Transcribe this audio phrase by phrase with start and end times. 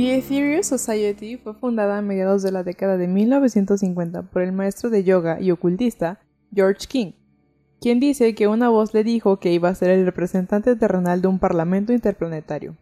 [0.00, 4.88] The Ethereal Society fue fundada a mediados de la década de 1950 por el maestro
[4.88, 6.20] de yoga y ocultista
[6.54, 7.12] George King,
[7.82, 11.28] quien dice que una voz le dijo que iba a ser el representante terrenal de
[11.28, 12.78] un parlamento interplanetario.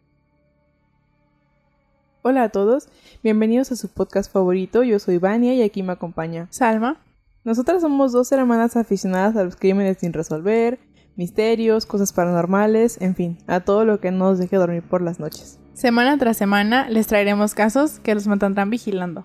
[2.23, 2.89] Hola a todos,
[3.25, 7.03] bienvenidos a su podcast favorito, yo soy Vania y aquí me acompaña Salma.
[7.43, 10.79] Nosotras somos dos hermanas aficionadas a los crímenes sin resolver,
[11.17, 15.19] misterios, cosas paranormales, en fin, a todo lo que no nos deje dormir por las
[15.19, 15.59] noches.
[15.79, 19.25] Semana tras semana les traeremos casos que los mantendrán vigilando.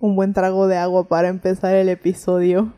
[0.00, 2.72] Un buen trago de agua para empezar el episodio.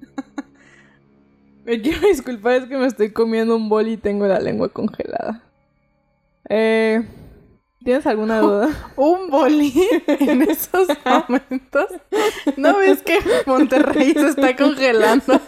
[1.66, 5.42] me quiero disculpar, es que me estoy comiendo un bol y tengo la lengua congelada.
[6.48, 7.06] Eh,
[7.84, 8.70] ¿Tienes alguna duda?
[8.96, 9.74] un boli
[10.06, 11.86] en esos momentos.
[12.56, 15.38] ¿No ves que Monterrey se está congelando?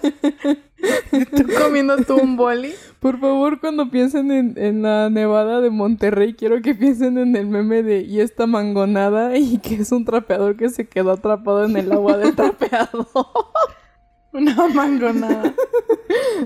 [1.37, 2.73] ¿Tú comiendo tú un boli?
[3.01, 7.47] Por favor, cuando piensen en, en, la nevada de Monterrey, quiero que piensen en el
[7.47, 11.77] meme de y esta mangonada y que es un trapeador que se quedó atrapado en
[11.77, 13.07] el agua del trapeador.
[14.33, 15.55] Una mangonada.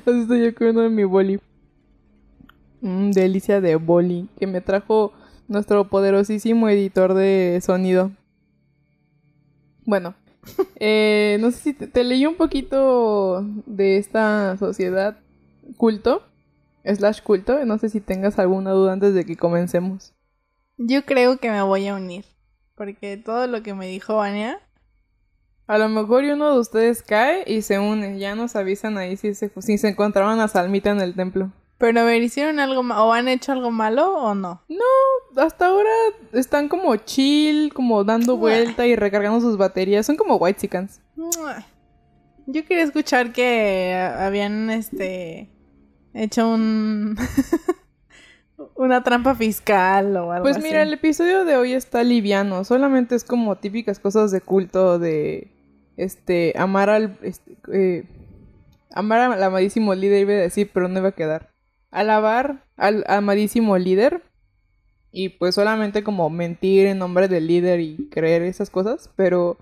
[0.05, 1.39] Así estoy yo comiendo de mi boli.
[2.81, 5.13] Mm, delicia de boli que me trajo
[5.49, 8.11] nuestro poderosísimo editor de sonido.
[9.85, 10.15] Bueno,
[10.77, 15.19] eh, no sé si te, te, leí un poquito de esta sociedad
[15.77, 16.23] culto,
[16.85, 17.65] slash culto.
[17.65, 20.13] No sé si tengas alguna duda antes de que comencemos.
[20.77, 22.25] Yo creo que me voy a unir,
[22.75, 24.61] porque todo lo que me dijo Vania...
[25.69, 28.21] A lo mejor uno de ustedes cae y se une.
[28.21, 31.51] Ya nos avisan ahí si se, si se encontraban a Salmita en el templo.
[31.79, 34.63] Pero a ver, ¿hicieron algo o han hecho algo malo o no?
[34.69, 35.91] No, hasta ahora
[36.33, 40.07] están como chill, como dando vuelta y recargando sus baterías.
[40.07, 41.03] Son como white chickens.
[42.47, 45.51] Yo quería escuchar que habían este
[46.15, 47.17] hecho un
[48.77, 50.67] una trampa fiscal o algo Pues así.
[50.67, 55.53] mira, el episodio de hoy está liviano, solamente es como típicas cosas de culto de
[55.97, 58.05] este amar al este, eh,
[58.93, 61.56] amar al amadísimo líder iba a decir, pero no iba a quedar
[61.97, 64.23] alabar al amadísimo líder
[65.11, 69.57] y pues solamente como mentir en nombre del líder y creer esas cosas, pero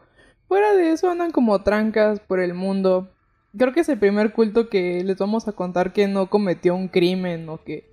[0.49, 3.09] fuera de eso andan como trancas por el mundo.
[3.57, 6.89] Creo que es el primer culto que les vamos a contar que no cometió un
[6.89, 7.89] crimen o que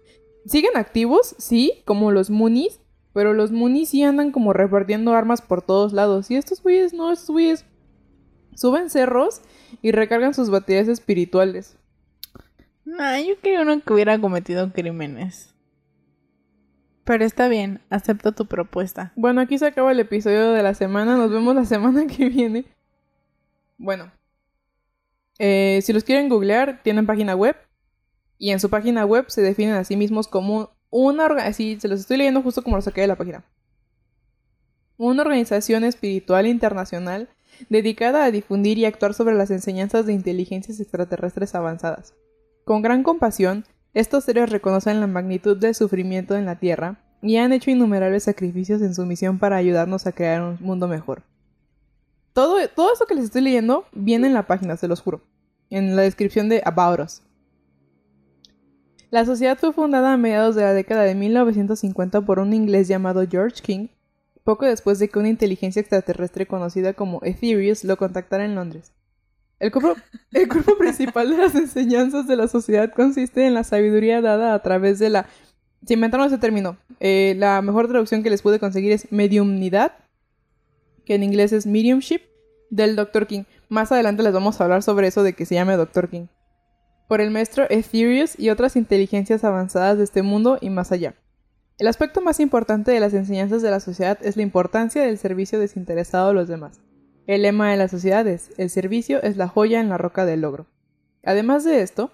[0.48, 2.82] siguen activos, sí, como los Moonies,
[3.14, 7.12] pero los Moonies sí andan como repartiendo armas por todos lados y estos güeyes no,
[7.12, 7.66] estos güeyes
[8.56, 9.42] suben cerros
[9.84, 11.78] y recargan sus baterías espirituales.
[12.86, 15.54] Nah, yo creo uno que hubiera cometido crímenes.
[17.04, 19.12] Pero está bien, acepto tu propuesta.
[19.16, 21.18] Bueno, aquí se acaba el episodio de la semana.
[21.18, 22.66] Nos vemos la semana que viene.
[23.78, 24.12] Bueno.
[25.40, 27.56] Eh, si los quieren googlear, tienen página web.
[28.38, 31.80] Y en su página web se definen a sí mismos como una organización.
[31.80, 33.44] se los estoy leyendo justo como saqué de la página.
[34.98, 37.30] Una organización espiritual internacional
[37.70, 42.14] dedicada a difundir y actuar sobre las enseñanzas de inteligencias extraterrestres avanzadas.
[42.66, 47.54] Con gran compasión, estos seres reconocen la magnitud del sufrimiento en la Tierra y han
[47.54, 51.24] hecho innumerables sacrificios en su misión para ayudarnos a crear un mundo mejor.
[52.34, 55.22] Todo, todo esto que les estoy leyendo viene en la página, se los juro,
[55.70, 57.22] en la descripción de About Us.
[59.10, 63.26] La sociedad fue fundada a mediados de la década de 1950 por un inglés llamado
[63.30, 63.88] George King,
[64.46, 68.94] poco después de que una inteligencia extraterrestre conocida como Ethereus lo contactara en Londres.
[69.62, 74.62] El cuerpo, principal de las enseñanzas de la sociedad consiste en la sabiduría dada a
[74.64, 75.28] través de la...
[75.86, 76.78] Se inventaron ese término.
[77.00, 79.94] Eh, la mejor traducción que les pude conseguir es mediumnidad,
[81.06, 82.22] que en inglés es mediumship,
[82.72, 83.28] del Dr.
[83.28, 83.44] King.
[83.70, 86.10] Más adelante les vamos a hablar sobre eso de que se llame Dr.
[86.10, 86.26] King.
[87.08, 91.14] Por el maestro Ethereus y otras inteligencias avanzadas de este mundo y más allá.
[91.78, 95.60] El aspecto más importante de las enseñanzas de la sociedad es la importancia del servicio
[95.60, 96.80] desinteresado a los demás.
[97.32, 100.42] El lema de la sociedad es, el servicio es la joya en la roca del
[100.42, 100.66] logro.
[101.24, 102.12] Además de esto,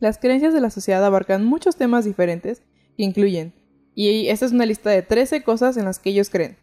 [0.00, 2.62] las creencias de la sociedad abarcan muchos temas diferentes
[2.96, 3.54] que incluyen,
[3.94, 6.56] y esta es una lista de 13 cosas en las que ellos creen.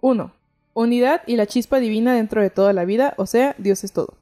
[0.00, 0.34] 1.
[0.74, 4.18] Unidad y la chispa divina dentro de toda la vida, o sea, Dios es todo.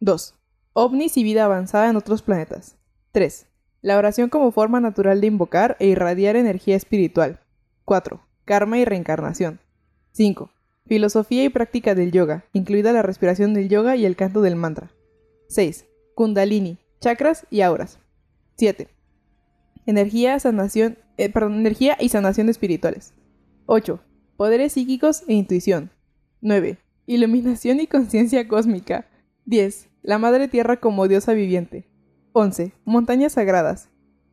[0.00, 0.34] 2.
[0.74, 2.76] ovnis y vida avanzada en otros planetas.
[3.12, 3.46] 3.
[3.80, 7.40] La oración como forma natural de invocar e irradiar energía espiritual.
[7.86, 8.20] 4.
[8.44, 9.60] Karma y reencarnación.
[10.12, 10.50] 5.
[10.88, 14.90] Filosofía y práctica del yoga, incluida la respiración del yoga y el canto del mantra.
[15.48, 15.84] 6.
[16.14, 17.98] Kundalini, chakras y auras.
[18.56, 18.88] 7.
[19.84, 23.12] Energía, sanación, eh, energía y sanación espirituales.
[23.66, 24.00] 8.
[24.38, 25.90] Poderes psíquicos e intuición.
[26.40, 26.78] 9.
[27.04, 29.06] Iluminación y conciencia cósmica.
[29.44, 29.90] 10.
[30.02, 31.86] La Madre Tierra como diosa viviente.
[32.32, 32.72] 11.
[32.86, 33.90] Montañas sagradas.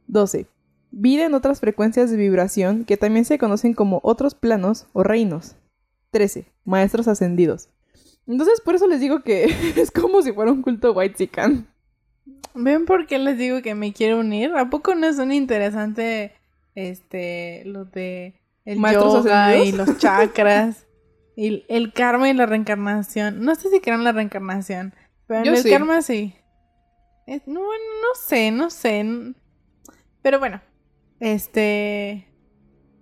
[0.07, 0.47] 12.
[0.91, 5.57] Vida en otras frecuencias de vibración que también se conocen como otros planos o reinos.
[6.15, 6.45] 13.
[6.63, 7.67] Maestros ascendidos.
[8.25, 9.43] Entonces, por eso les digo que
[9.75, 11.67] es como si fuera un culto white sican.
[12.53, 14.53] ¿Ven por qué les digo que me quiero unir?
[14.55, 16.31] ¿A poco no es un interesante
[16.73, 20.87] este lo de el Maestros yoga y los chakras
[21.35, 23.41] y el karma y la reencarnación?
[23.43, 24.93] No sé si crean la reencarnación,
[25.27, 25.69] pero en Yo el sí.
[25.69, 26.33] karma sí.
[27.27, 29.05] Es- no, no sé, no sé.
[30.21, 30.61] Pero bueno,
[31.19, 32.25] este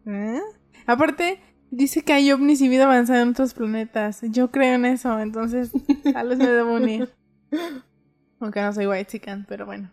[0.07, 0.42] ¿eh?
[0.88, 1.39] aparte
[1.75, 4.22] dice que hay ovnis y vida avanzada en otros planetas.
[4.24, 5.72] Yo creo en eso, entonces
[6.14, 7.14] tal vez me debo unir.
[8.40, 9.92] Aunque no soy white chican, pero bueno.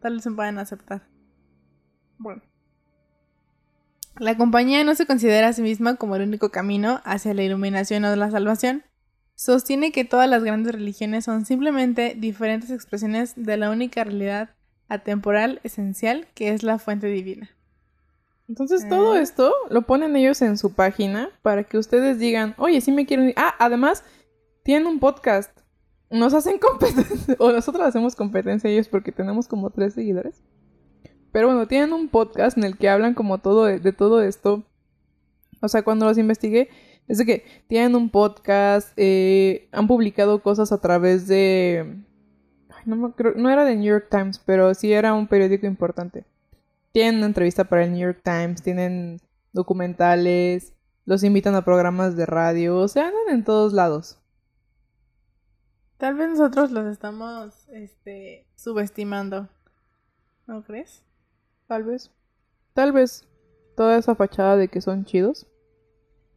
[0.00, 1.02] Tal vez me puedan aceptar.
[2.18, 2.42] Bueno.
[4.18, 8.04] La compañía no se considera a sí misma como el único camino hacia la iluminación
[8.04, 8.84] o la salvación.
[9.34, 14.50] Sostiene que todas las grandes religiones son simplemente diferentes expresiones de la única realidad
[14.88, 17.50] atemporal esencial que es la fuente divina.
[18.50, 22.90] Entonces, todo esto lo ponen ellos en su página para que ustedes digan, oye, sí
[22.90, 23.34] me quiero unir.
[23.36, 24.02] Ah, además,
[24.64, 25.56] tienen un podcast.
[26.10, 30.42] Nos hacen competencia, o nosotros hacemos competencia a ellos porque tenemos como tres seguidores.
[31.30, 34.64] Pero bueno, tienen un podcast en el que hablan como todo de, de todo esto.
[35.62, 36.70] O sea, cuando los investigué,
[37.06, 42.02] es de que tienen un podcast, eh, han publicado cosas a través de...
[42.70, 45.66] Ay, no, me creo- no era de New York Times, pero sí era un periódico
[45.66, 46.24] importante.
[46.92, 49.20] Tienen una entrevista para el New York Times, tienen
[49.52, 54.18] documentales, los invitan a programas de radio, o sea, andan en todos lados.
[55.96, 59.48] Tal vez nosotros los estamos este, subestimando.
[60.46, 61.04] ¿No crees?
[61.66, 62.10] Tal vez.
[62.74, 63.28] Tal vez
[63.76, 65.46] toda esa fachada de que son chidos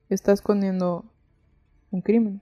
[0.09, 1.05] está escondiendo
[1.91, 2.41] un crimen.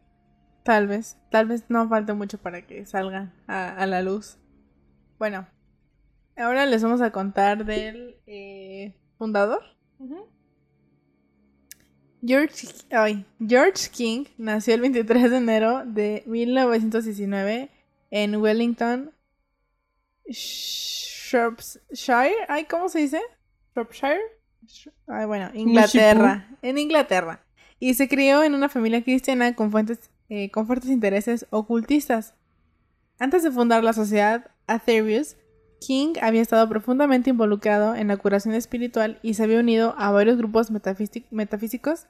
[0.63, 4.37] Tal vez, tal vez no falte mucho para que salgan a, a la luz.
[5.17, 5.47] Bueno,
[6.37, 9.61] ahora les vamos a contar del eh, fundador.
[12.23, 17.69] George, ay, George King nació el 23 de enero de 1919
[18.11, 19.11] en Wellington,
[21.31, 22.35] Shropshire.
[22.47, 23.19] Ay, ¿cómo se dice?
[23.75, 24.19] Shropshire.
[24.65, 26.47] Sh- Ay, bueno, Inglaterra.
[26.61, 27.43] En Inglaterra.
[27.79, 32.35] Y se crió en una familia cristiana con, fuentes, eh, con fuertes intereses ocultistas.
[33.17, 35.35] Antes de fundar la sociedad Aetherius,
[35.85, 40.37] King había estado profundamente involucrado en la curación espiritual y se había unido a varios
[40.37, 42.05] grupos metafísi- metafísicos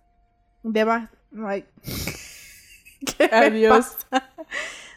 [0.63, 1.11] de ba-
[1.47, 1.65] ay.
[3.17, 3.97] ¿Qué me Adiós.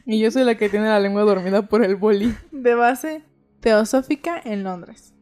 [0.06, 2.34] Y yo soy la que tiene la lengua dormida por el boli.
[2.50, 3.22] de base
[3.60, 5.14] teosófica en Londres.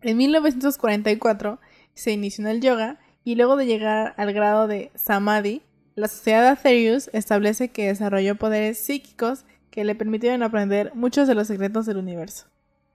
[0.00, 1.58] En 1944
[1.94, 5.62] se inició en el yoga y luego de llegar al grado de Samadhi,
[5.96, 9.44] la sociedad Aetherius establece que desarrolló poderes psíquicos
[9.74, 12.46] que le permitieron aprender muchos de los secretos del universo.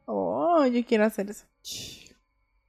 [0.05, 1.43] Oh, yo quiero hacer eso.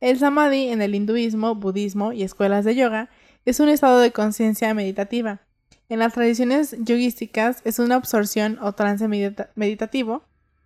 [0.01, 3.09] El Samadhi en el hinduismo, budismo y escuelas de yoga
[3.45, 5.43] es un estado de conciencia meditativa.
[5.89, 10.25] En las tradiciones yoguísticas es una absorción o trance medita- meditativo,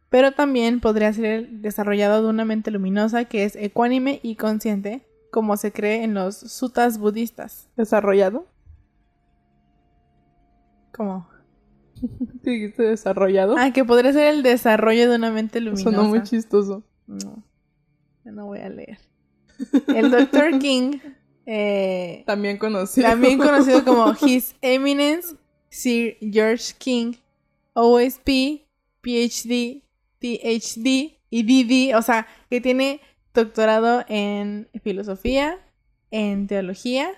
[0.08, 5.58] pero también podría ser desarrollado de una mente luminosa que es ecuánime y consciente, como
[5.58, 7.68] se cree en los suttas budistas.
[7.76, 8.46] ¿Desarrollado?
[10.92, 11.33] ¿Cómo?
[12.42, 13.56] Dijiste desarrollado.
[13.58, 15.90] Ah, que podría ser el desarrollo de una mente luminosa.
[15.90, 16.82] Sonó muy chistoso.
[17.06, 17.44] No,
[18.24, 18.98] yo no voy a leer.
[19.88, 20.58] El Dr.
[20.60, 20.98] King,
[21.46, 23.08] eh, También conocido.
[23.08, 25.36] también conocido como His Eminence
[25.68, 27.14] Sir George King,
[27.74, 28.62] OSP,
[29.00, 29.82] PhD,
[30.20, 31.42] THD y
[31.92, 33.00] DD, o sea, que tiene
[33.34, 35.58] doctorado en filosofía,
[36.10, 37.10] en teología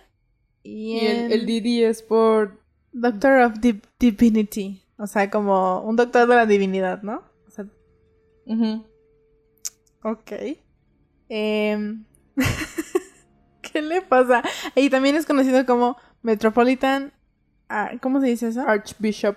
[0.62, 2.65] y, Y en el, el DD es por...
[2.98, 7.22] Doctor of Div- Divinity, o sea, como un doctor de la divinidad, ¿no?
[7.46, 7.66] O sea.
[10.02, 10.32] Ok.
[11.28, 12.04] Em,
[13.60, 14.42] ¿Qué le pasa?
[14.74, 17.12] Y también es conocido como Metropolitan.
[17.68, 18.62] ah, ¿Cómo se dice eso?
[18.62, 19.36] Archbishop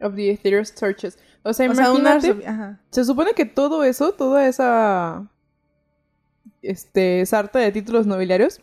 [0.00, 1.18] of the Aetherius Churches.
[1.44, 2.46] O sea, o sea, imagínate...
[2.46, 2.80] Ajá.
[2.90, 5.30] Se supone que todo eso, toda esa
[6.62, 8.60] este sarta de títulos nobiliarios,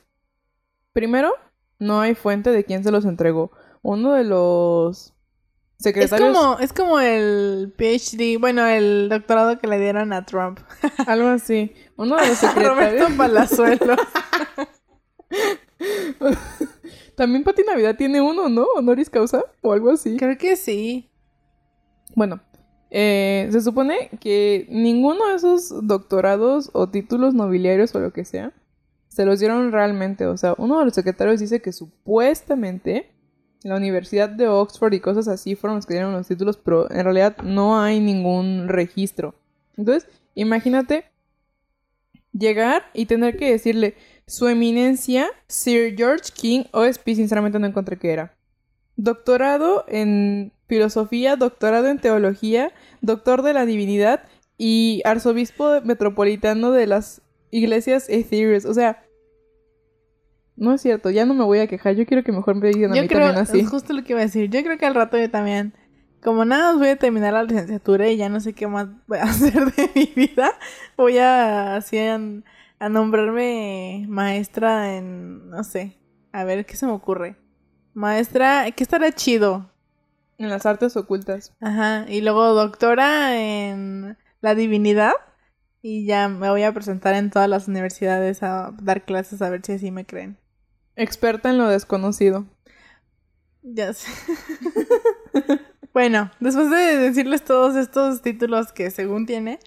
[0.94, 1.32] primero,
[1.80, 3.52] no hay fuente de quién se los entregó.
[3.82, 5.14] Uno de los
[5.78, 10.60] Es secretarios, como, es como el PhD, bueno, el doctorado que le dieron a Trump.
[11.08, 11.74] algo así.
[11.98, 13.18] Uno de los A Roberto secretarios.
[13.18, 14.00] Palazuelos.
[17.16, 18.66] También Pati Navidad tiene uno, ¿no?
[18.76, 20.18] Honoris causa o algo así.
[20.18, 21.10] Creo que sí.
[22.16, 22.42] Bueno,
[22.90, 28.54] eh, se supone que ninguno de esos doctorados o títulos nobiliarios o lo que sea
[29.08, 30.26] se los dieron realmente.
[30.26, 33.11] O sea, uno de los secretarios dice que supuestamente
[33.64, 37.04] la Universidad de Oxford y cosas así fueron los que dieron los títulos, pero en
[37.04, 39.36] realidad no hay ningún registro.
[39.78, 41.06] Entonces, imagínate
[42.34, 48.12] llegar y tener que decirle su eminencia, Sir George King OSP, sinceramente no encontré qué
[48.12, 48.36] era.
[48.96, 54.24] Doctorado en filosofía, doctorado en teología, doctor de la divinidad
[54.58, 58.66] y arzobispo metropolitano de las iglesias ethereales.
[58.66, 59.04] O sea,
[60.62, 61.96] no es cierto, ya no me voy a quejar.
[61.96, 63.60] Yo quiero que mejor me digan a Yo mí creo, también así.
[63.60, 64.50] es justo lo que iba a decir.
[64.50, 65.74] Yo creo que al rato yo también,
[66.22, 69.18] como nada más voy a terminar la licenciatura y ya no sé qué más voy
[69.18, 70.52] a hacer de mi vida,
[70.98, 72.20] voy a así a,
[72.80, 75.98] a nombrarme maestra en, no sé,
[76.32, 77.38] a ver qué se me ocurre.
[77.94, 79.70] Maestra, ¿qué estará chido?
[80.38, 81.54] En las artes ocultas.
[81.60, 85.14] Ajá, y luego doctora en la divinidad
[85.82, 89.62] y ya me voy a presentar en todas las universidades a dar clases a ver
[89.66, 90.38] si así me creen.
[90.96, 92.46] Experta en lo desconocido.
[93.64, 94.10] Ya sé.
[95.94, 99.60] bueno, después de decirles todos estos títulos que según tiene,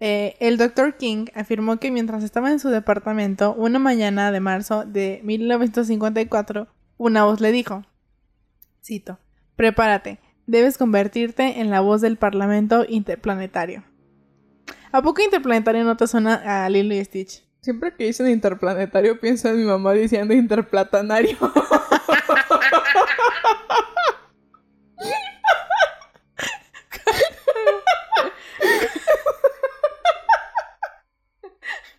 [0.00, 0.96] eh, el Dr.
[0.96, 7.24] King afirmó que mientras estaba en su departamento, una mañana de marzo de 1954, una
[7.24, 7.84] voz le dijo,
[8.82, 9.18] cito,
[9.56, 13.84] prepárate, debes convertirte en la voz del Parlamento Interplanetario.
[14.90, 17.44] ¿A poco Interplanetario no te suena a Lilo y Stitch?
[17.60, 21.36] Siempre que dicen interplanetario pienso en mi mamá diciendo interplatanario.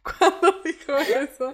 [0.01, 1.53] ¿Cuándo dijo eso?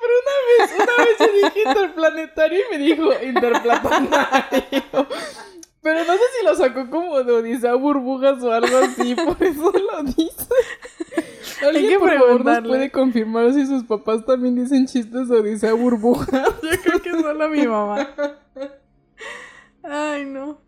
[0.00, 4.84] Pero una vez, una vez yo dije interplanetario y me dijo interplatanario.
[5.82, 9.72] Pero no sé si lo sacó como de Odisea Burbujas o algo así, por eso
[9.72, 10.46] lo dice.
[11.62, 12.59] Alguien que por favor nos preguntarle.
[12.70, 16.48] Puede confirmar si sus papás también dicen chistes de Odisea Burbujas.
[16.62, 18.08] Yo creo que solo mi mamá.
[19.82, 20.60] Ay, no.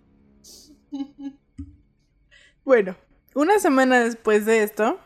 [2.64, 2.97] Bueno,
[3.35, 4.99] una semana después de esto,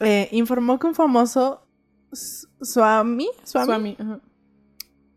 [0.00, 1.66] eh, informó que un famoso
[2.12, 4.20] Swami, Swami, Swami, ajá.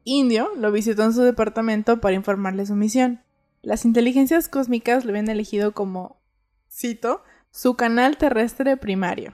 [0.04, 3.22] indio lo visitó en su departamento para informarle su misión.
[3.62, 6.22] Las inteligencias cósmicas lo habían elegido como,
[6.70, 9.34] cito, su canal terrestre primario.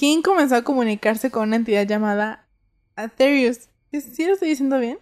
[0.00, 2.48] King comenzó a comunicarse con una entidad llamada
[2.96, 3.68] Aetherius.
[3.92, 4.98] ¿Sí lo estoy diciendo bien?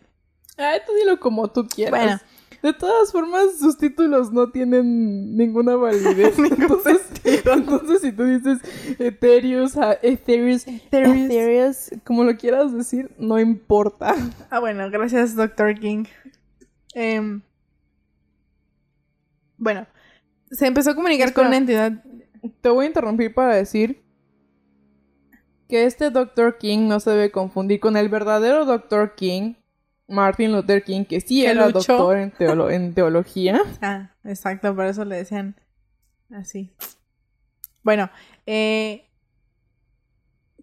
[0.57, 1.93] Ay, tú dilo como tú quieras.
[1.93, 2.21] Bueno.
[2.65, 6.37] De todas formas, sus títulos no tienen ninguna validez.
[6.39, 8.59] entonces, entonces, si tú dices
[8.99, 10.67] Ethereus, a- Ethereus.
[10.67, 14.17] Ethereus, como lo quieras decir, no importa.
[14.51, 15.79] Ah, bueno, gracias, Dr.
[15.79, 16.07] King.
[16.95, 17.41] Em,
[19.57, 19.87] bueno,
[20.51, 22.03] se empezó a comunicar con una entidad.
[22.61, 24.08] Te voy a interrumpir para decir
[25.69, 26.57] que este Dr.
[26.59, 29.15] King no se debe confundir con el verdadero Dr.
[29.15, 29.55] King,
[30.07, 31.93] Martin Luther King, que sí Que era luchó.
[31.97, 33.61] doctor en, teolo- en teología.
[33.83, 35.57] Ah, exacto, por eso le decían
[36.35, 36.73] así.
[37.83, 38.11] Bueno,
[38.47, 39.05] eh,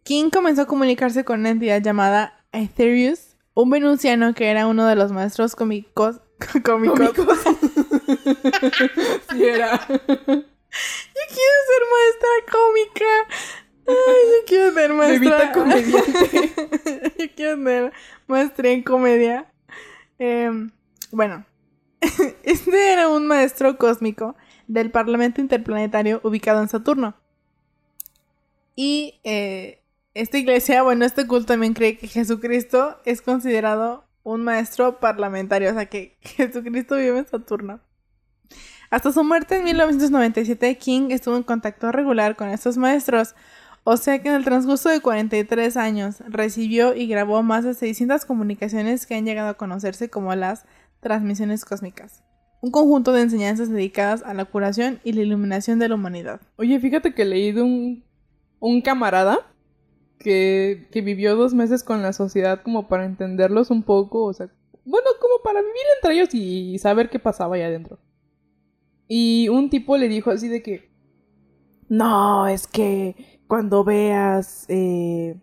[0.03, 4.95] King comenzó a comunicarse con una entidad llamada Aetherius, un venusiano que era uno de
[4.95, 6.21] los maestros cómicos.
[6.65, 7.11] cómicos.
[7.13, 7.39] Cómicos.
[9.31, 9.79] sí era.
[9.87, 9.95] Yo
[11.29, 13.05] quiero ser maestra cómica.
[13.87, 15.51] Ay, yo quiero ser maestra.
[15.51, 17.13] Comediante.
[17.19, 17.93] yo quiero ser
[18.27, 19.51] maestría en comedia.
[20.17, 20.71] Em,
[21.11, 21.45] bueno,
[22.43, 24.35] este era un maestro cósmico
[24.67, 27.15] del Parlamento Interplanetario ubicado en Saturno.
[28.75, 29.81] Y eh,
[30.13, 35.73] esta iglesia, bueno, este culto también cree que Jesucristo es considerado un maestro parlamentario, o
[35.73, 37.79] sea que Jesucristo vive en Saturno.
[38.89, 43.35] Hasta su muerte en 1997, King estuvo en contacto regular con estos maestros,
[43.87, 48.25] o sea que en el transcurso de 43 años recibió y grabó más de 600
[48.25, 50.65] comunicaciones que han llegado a conocerse como las
[51.01, 52.23] transmisiones cósmicas,
[52.61, 56.41] un conjunto de enseñanzas dedicadas a la curación y la iluminación de la humanidad.
[56.57, 58.03] Oye, fíjate que leí de un,
[58.59, 59.53] un camarada
[60.17, 64.49] que, que vivió dos meses con la sociedad como para entenderlos un poco, o sea,
[64.83, 67.99] bueno, como para vivir entre ellos y saber qué pasaba allá adentro.
[69.07, 70.89] Y un tipo le dijo así de que,
[71.87, 74.65] no, es que cuando veas...
[74.69, 75.37] Eh...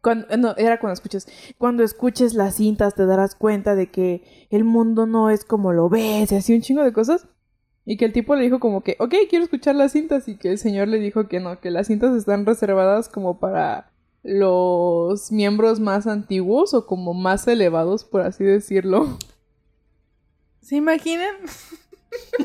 [0.00, 1.26] Cuando, no, era cuando escuches.
[1.58, 5.88] Cuando escuches las cintas te darás cuenta de que el mundo no es como lo
[5.88, 7.26] ves y así un chingo de cosas.
[7.84, 10.28] Y que el tipo le dijo como que, ok, quiero escuchar las cintas.
[10.28, 13.90] Y que el señor le dijo que no, que las cintas están reservadas como para
[14.22, 19.18] los miembros más antiguos o como más elevados, por así decirlo.
[20.60, 21.36] ¿Se imaginan?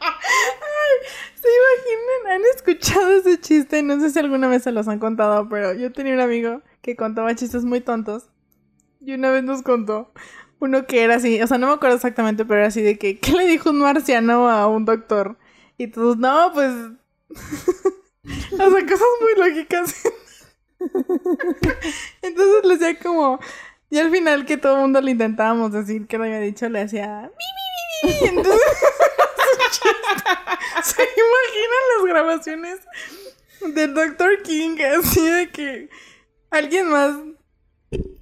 [0.00, 1.06] Ay,
[1.40, 2.32] ¿Se imaginan?
[2.32, 3.82] ¿Han escuchado ese chiste?
[3.82, 6.96] No sé si alguna vez se los han contado, pero yo tenía un amigo que
[6.96, 8.30] contaba chistes muy tontos.
[9.00, 10.12] Y una vez nos contó
[10.58, 13.18] uno que era así, o sea, no me acuerdo exactamente, pero era así de que,
[13.18, 15.36] ¿qué le dijo un marciano a un doctor?
[15.78, 16.72] Y todos, no, pues...
[18.52, 20.02] O sea, cosas muy lógicas.
[22.22, 23.38] Entonces le decía como...
[23.88, 26.80] Y al final que todo el mundo le intentábamos decir que lo había dicho, le
[26.80, 27.30] hacía...
[28.22, 28.60] Entonces...
[30.82, 32.78] ¿Se imaginan las grabaciones
[33.74, 34.42] del Dr.
[34.42, 35.88] King así de que
[36.50, 37.16] alguien más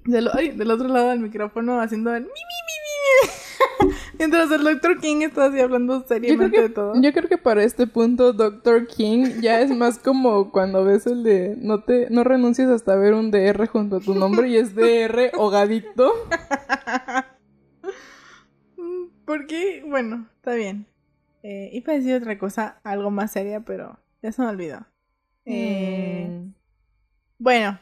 [0.04, 3.95] del, ay, del otro lado del micrófono haciendo el mi, mi, mi, mi, mi.
[4.19, 5.00] Mientras el Dr.
[5.00, 7.00] King está así hablando seriamente creo, de que, todo.
[7.00, 8.87] yo creo que para este punto Dr.
[8.87, 13.14] King ya es más como cuando ves el de no te no renuncies hasta ver
[13.14, 16.12] un DR junto a tu nombre y es DR hogadicto.
[19.25, 20.87] Porque, bueno, está bien.
[21.46, 24.86] Eh, iba a decir otra cosa, algo más seria, pero ya se me olvidó.
[25.44, 26.54] Eh, Mm.
[27.38, 27.78] Bueno,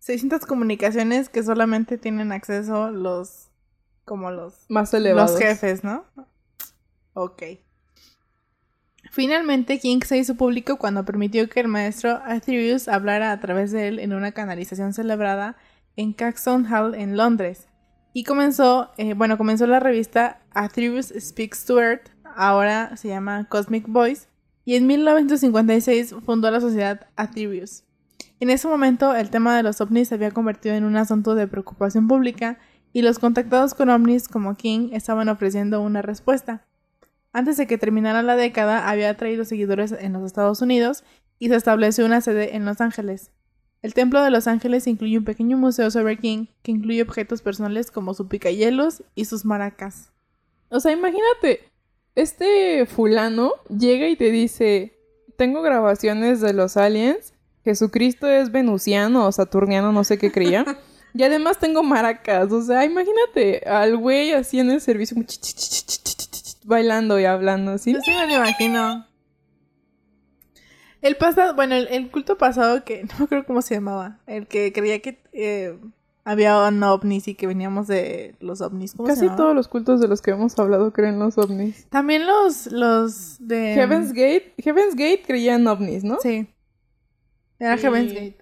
[0.00, 3.48] 600 comunicaciones que solamente tienen acceso los,
[4.04, 5.30] como los Más elevados.
[5.30, 6.04] Los jefes, ¿no?
[7.14, 7.42] Ok.
[9.10, 13.88] Finalmente, King se hizo público cuando permitió que el maestro Aetherius hablara a través de
[13.88, 15.56] él en una canalización celebrada
[15.96, 17.68] en Caxton Hall en Londres.
[18.12, 23.86] Y comenzó, eh, bueno, comenzó la revista Aetherius Speaks to Earth, ahora se llama Cosmic
[23.88, 24.28] Voice,
[24.64, 27.84] y en 1956 fundó la sociedad Aetherius.
[28.40, 31.46] En ese momento, el tema de los ovnis se había convertido en un asunto de
[31.46, 32.58] preocupación pública
[32.92, 36.66] y los contactados con ovnis como King estaban ofreciendo una respuesta.
[37.32, 41.04] Antes de que terminara la década, había atraído seguidores en los Estados Unidos
[41.38, 43.30] y se estableció una sede en Los Ángeles.
[43.80, 47.90] El Templo de Los Ángeles incluye un pequeño museo sobre King que incluye objetos personales
[47.90, 50.12] como su picahielos y sus maracas.
[50.68, 51.71] O sea, imagínate,
[52.14, 54.98] este fulano llega y te dice,
[55.36, 57.34] tengo grabaciones de los aliens,
[57.64, 60.64] Jesucristo es venusiano o saturniano, no sé qué creía.
[61.14, 65.14] Y además tengo maracas, o sea, imagínate al güey así en el servicio,
[66.64, 67.92] bailando y hablando así.
[67.92, 69.06] Yo sí me lo imagino.
[71.02, 74.72] El pasado, bueno, el, el culto pasado que no acuerdo cómo se llamaba, el que
[74.72, 75.78] creía que eh,
[76.24, 78.94] había un ovnis y que veníamos de los ovnis.
[78.94, 81.86] ¿Cómo se Casi todos los cultos de los que hemos hablado creen los ovnis.
[81.88, 83.74] También los, los de...
[83.74, 86.18] Heaven's Gate, Heaven's Gate creía en ovnis, ¿no?
[86.22, 86.48] Sí.
[87.58, 88.38] Era Y- Heaven's Gate.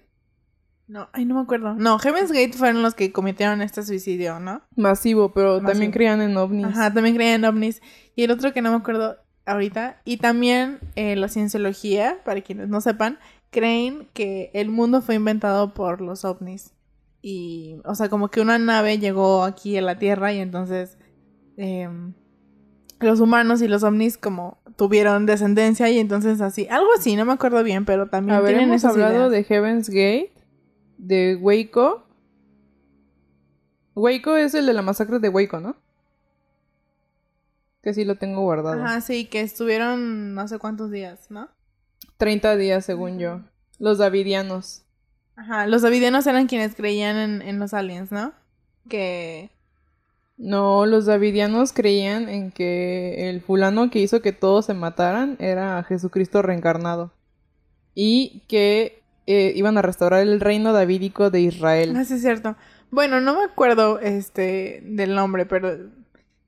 [0.87, 1.73] No, ay, no me acuerdo.
[1.75, 4.61] No, Heaven's Gate fueron los que cometieron este suicidio, ¿no?
[4.75, 6.65] Masivo, pero también creían en ovnis.
[6.65, 7.81] Ajá, también creían en ovnis.
[8.13, 9.15] Y el otro que no me acuerdo
[9.45, 10.01] ahorita.
[10.03, 13.19] Y también eh, la cienciología, para quienes no sepan,
[13.51, 16.73] creen que el mundo fue inventado por los ovnis.
[17.21, 20.97] Y, o sea, como que una nave llegó aquí a la Tierra y entonces
[21.57, 22.13] em,
[22.99, 26.67] los humanos y los ovnis como tuvieron descendencia y entonces así.
[26.69, 29.31] Algo así, no me acuerdo bien, pero también A ver, tienen hemos hablado ideas.
[29.31, 30.33] de Heaven's Gate,
[30.97, 32.07] de Waco.
[33.93, 35.75] Waco es el de la masacre de Waco, ¿no?
[37.83, 38.81] Que sí lo tengo guardado.
[38.83, 41.49] Ajá, sí, que estuvieron no sé cuántos días, ¿no?
[42.17, 43.41] 30 días, según yo.
[43.79, 44.83] Los davidianos.
[45.35, 48.33] Ajá, los davidianos eran quienes creían en, en los aliens, ¿no?
[48.89, 49.51] Que...
[50.37, 55.83] No, los davidianos creían en que el fulano que hizo que todos se mataran era
[55.83, 57.13] Jesucristo reencarnado.
[57.93, 61.95] Y que eh, iban a restaurar el reino davídico de Israel.
[61.95, 62.55] Ah, sí, es cierto.
[62.89, 65.77] Bueno, no me acuerdo este del nombre, pero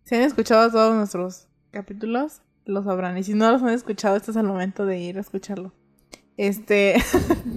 [0.04, 3.17] si han escuchado todos nuestros capítulos, lo sabrán.
[3.17, 5.72] Y si no los han escuchado, este es el momento de ir a escucharlo.
[6.38, 6.96] Este,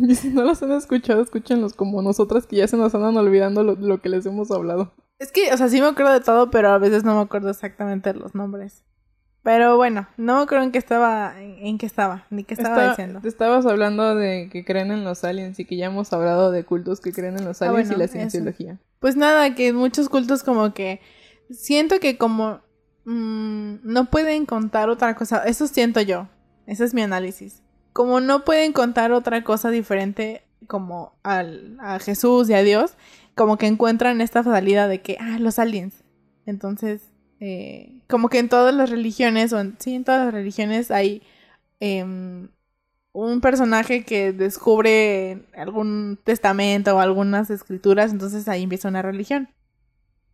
[0.01, 3.63] Y si no los han escuchado, escúchenlos como nosotras que ya se nos andan olvidando
[3.63, 4.93] lo, lo que les hemos hablado.
[5.19, 7.51] es que, o sea, sí me acuerdo de todo, pero a veces no me acuerdo
[7.51, 8.85] exactamente de los nombres.
[9.43, 12.89] Pero bueno, no me acuerdo en qué estaba, en, qué estaba, ni qué estaba Está-
[12.91, 13.21] diciendo.
[13.23, 16.65] Te estabas hablando de que creen en los aliens y que ya hemos hablado de
[16.65, 18.13] cultos que creen en los Ah, aliens bueno, y la eso.
[18.15, 18.81] cienciología.
[18.99, 21.01] Pues nada, que muchos cultos como que
[21.49, 22.61] siento que como
[23.05, 26.29] mm, no pueden contar otra cosa, eso siento yo,
[26.67, 27.63] ese es mi análisis.
[27.97, 32.93] Como no pueden contar otra cosa diferente como al, a Jesús y a Dios,
[33.35, 36.05] como que encuentran esta salida de que, ah, los aliens.
[36.45, 37.09] Entonces,
[37.41, 41.23] eh, como que en todas las religiones, o en, sí, en todas las religiones hay
[41.81, 42.51] em,
[43.13, 49.49] un personaje que descubre algún testamento o algunas escrituras, entonces ahí empieza una religión.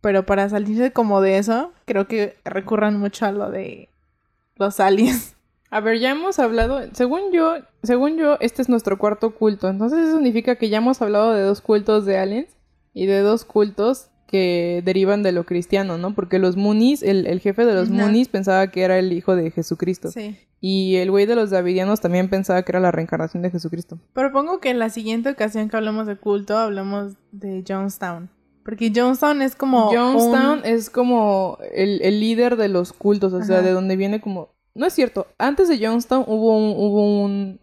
[0.01, 3.87] Pero para salirse como de eso, creo que recurran mucho a lo de
[4.57, 5.37] los aliens.
[5.73, 9.69] A ver, ya hemos hablado, según yo, según yo, este es nuestro cuarto culto.
[9.69, 12.55] Entonces eso significa que ya hemos hablado de dos cultos de aliens
[12.93, 16.13] y de dos cultos que derivan de lo cristiano, ¿no?
[16.15, 18.05] Porque los Munis, el, el jefe de los Ajá.
[18.05, 20.09] Munis pensaba que era el hijo de Jesucristo.
[20.11, 20.37] Sí.
[20.59, 23.99] Y el güey de los Davidianos también pensaba que era la reencarnación de Jesucristo.
[24.13, 28.29] Propongo que en la siguiente ocasión que hablemos de culto, hablemos de Jonestown.
[28.63, 29.91] Porque Jonestown es como...
[29.91, 33.65] Jonestown un- es como el, el líder de los cultos, o sea, Ajá.
[33.65, 34.52] de donde viene como...
[34.75, 36.73] No es cierto, antes de Jonestown hubo un...
[36.77, 37.59] Hubo un...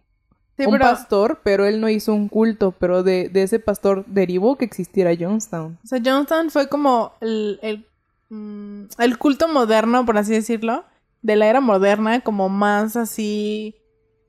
[0.57, 4.05] Sí, un pero- pastor, pero él no hizo un culto, pero de, de ese pastor
[4.07, 5.79] derivó que existiera Jonestown.
[5.83, 7.87] O sea, Jonestown fue como el, el,
[8.29, 10.85] mm, el culto moderno, por así decirlo,
[11.21, 13.75] de la era moderna, como más así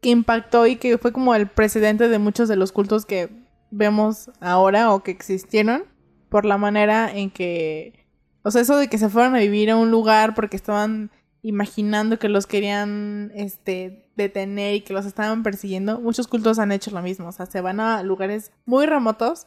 [0.01, 3.29] que impactó y que fue como el precedente de muchos de los cultos que
[3.71, 5.85] vemos ahora o que existieron
[6.29, 8.07] por la manera en que,
[8.42, 11.11] o sea, eso de que se fueron a vivir a un lugar porque estaban
[11.42, 16.90] imaginando que los querían este detener y que los estaban persiguiendo, muchos cultos han hecho
[16.92, 19.46] lo mismo, o sea, se van a lugares muy remotos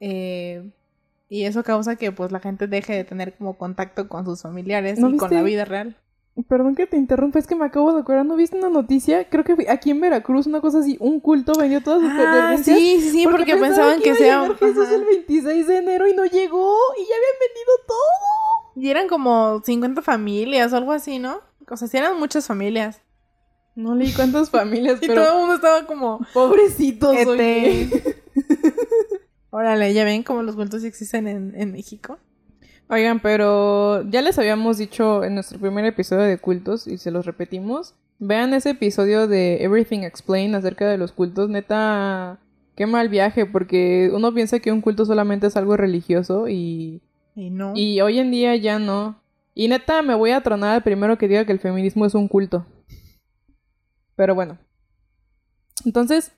[0.00, 0.70] eh,
[1.28, 4.98] y eso causa que pues la gente deje de tener como contacto con sus familiares
[4.98, 5.96] ¿No y con la vida real.
[6.48, 9.28] Perdón que te interrumpa, es que me acabo de acordar, ¿no viste una noticia?
[9.28, 13.00] Creo que aquí en Veracruz, una cosa así, un culto vendió todas sus Ah, sí,
[13.00, 14.94] sí, sí, porque, pensaban que, iba a sea llegar Jesús ajá.
[14.94, 18.47] el 26 de enero y no llegó y ya habían vendido todo.
[18.78, 21.40] Y eran como 50 familias o algo así, ¿no?
[21.68, 23.02] O sea, sí eran muchas familias.
[23.74, 26.20] No leí cuántas familias, Y todo el mundo estaba como...
[26.32, 27.90] pobrecitos, oye.
[29.50, 32.18] Órale, ya ven cómo los cultos existen en, en México.
[32.88, 37.26] Oigan, pero ya les habíamos dicho en nuestro primer episodio de cultos y se los
[37.26, 37.94] repetimos.
[38.20, 41.50] Vean ese episodio de Everything Explained acerca de los cultos.
[41.50, 42.38] Neta,
[42.76, 47.02] qué mal viaje, porque uno piensa que un culto solamente es algo religioso y,
[47.74, 49.20] Y hoy en día ya no.
[49.54, 52.28] Y neta, me voy a tronar al primero que diga que el feminismo es un
[52.28, 52.66] culto.
[54.16, 54.58] Pero bueno.
[55.84, 56.32] Entonces,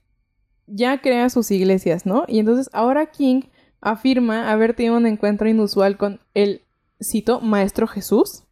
[0.67, 2.25] ya crea sus iglesias, ¿no?
[2.29, 3.43] Y entonces ahora King
[3.81, 6.63] afirma haber tenido un encuentro inusual con el,
[7.01, 8.45] cito, Maestro Jesús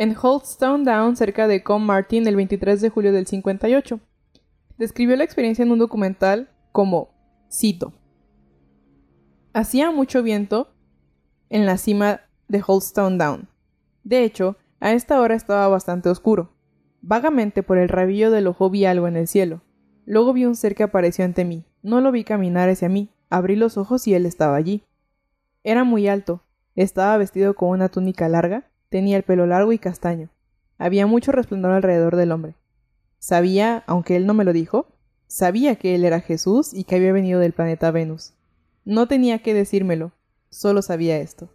[0.00, 4.00] en Holtstone Down, cerca de Com Martin, el 23 de julio del 58.
[4.78, 7.10] Describió la experiencia en un documental como,
[7.52, 7.92] cito,
[9.52, 10.72] Hacía mucho viento
[11.50, 13.48] en la cima de Holtstone Down.
[14.04, 16.52] De hecho, a esta hora estaba bastante oscuro.
[17.02, 19.62] Vagamente por el rabillo del ojo vi algo en el cielo.
[20.06, 21.66] Luego vi un ser que apareció ante mí.
[21.82, 23.10] No lo vi caminar hacia mí.
[23.28, 24.84] Abrí los ojos y él estaba allí.
[25.62, 26.42] Era muy alto.
[26.76, 28.70] Estaba vestido con una túnica larga.
[28.88, 30.30] Tenía el pelo largo y castaño.
[30.78, 32.54] Había mucho resplandor alrededor del hombre.
[33.18, 34.86] Sabía, aunque él no me lo dijo,
[35.26, 38.32] sabía que él era Jesús y que había venido del planeta Venus.
[38.84, 40.12] No tenía que decírmelo,
[40.50, 41.50] solo sabía esto.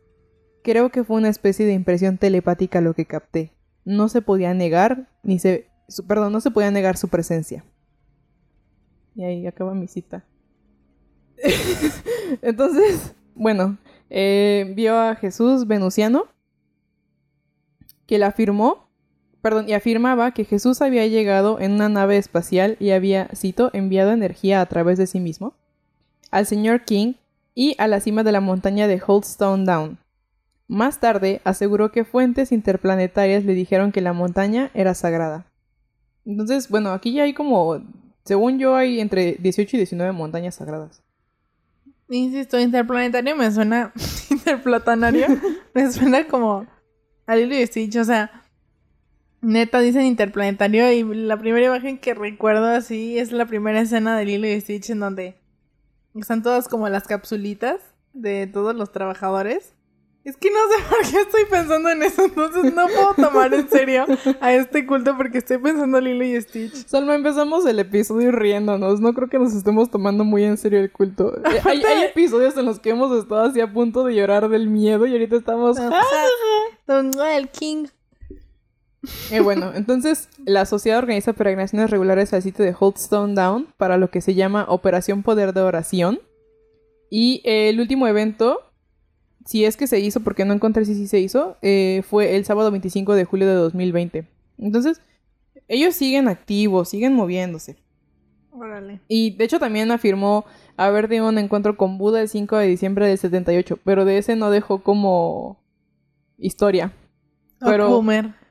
[0.64, 3.54] Creo que fue una especie de impresión telepática lo que capté.
[3.84, 5.70] No se podía negar, ni se...
[5.88, 7.64] su- perdón, no se podía negar su presencia.
[9.16, 10.26] Y ahí acaba mi cita.
[12.42, 13.78] Entonces, bueno,
[14.10, 16.26] eh, vio a Jesús venusiano,
[18.08, 18.90] que le afirmó,
[19.42, 24.12] perdón, y afirmaba que Jesús había llegado en una nave espacial y había, cito, enviado
[24.12, 25.54] energía a través de sí mismo
[26.32, 27.14] al señor King
[27.56, 29.98] y a la cima de la montaña de Holdstone Down.
[30.68, 35.48] Más tarde aseguró que fuentes interplanetarias le dijeron que la montaña era sagrada.
[36.26, 37.82] Entonces, bueno, aquí ya hay como,
[38.26, 41.02] según yo, hay entre 18 y 19 montañas sagradas.
[42.10, 43.94] Insisto, interplanetario me suena.
[44.30, 45.28] interplatanario
[45.74, 46.68] me suena como.
[47.26, 48.44] A Lilo y Stitch, o sea.
[49.42, 54.26] Neta dicen interplanetario y la primera imagen que recuerdo así es la primera escena de
[54.26, 55.36] Lilo y Stitch en donde
[56.22, 57.80] están todas como las capsulitas
[58.14, 59.74] de todos los trabajadores.
[60.24, 63.70] Es que no sé por qué estoy pensando en eso, entonces no puedo tomar en
[63.70, 64.08] serio
[64.42, 66.88] a este culto porque estoy pensando en Lilo y Stitch.
[66.88, 69.00] Salma, empezamos el episodio riéndonos.
[69.00, 71.38] No creo que nos estemos tomando muy en serio el culto.
[71.38, 74.68] Eh, Hay, hay episodios en los que hemos estado así a punto de llorar del
[74.68, 75.78] miedo y ahorita estamos...
[76.88, 77.86] El King.
[79.32, 84.10] Eh, bueno, entonces la sociedad organiza peregrinaciones regulares al sitio de Holdstone Down para lo
[84.10, 86.20] que se llama Operación Poder de Oración.
[87.10, 88.60] Y eh, el último evento,
[89.46, 92.46] si es que se hizo, porque no encontré si sí se hizo, eh, fue el
[92.46, 94.28] sábado 25 de julio de 2020.
[94.58, 95.02] Entonces,
[95.68, 97.78] ellos siguen activos, siguen moviéndose.
[98.52, 99.02] Órale.
[99.08, 100.46] Y de hecho también afirmó
[100.78, 104.36] haber tenido un encuentro con Buda el 5 de diciembre del 78, pero de ese
[104.36, 105.60] no dejó como
[106.38, 106.94] historia.
[107.60, 107.88] Pero-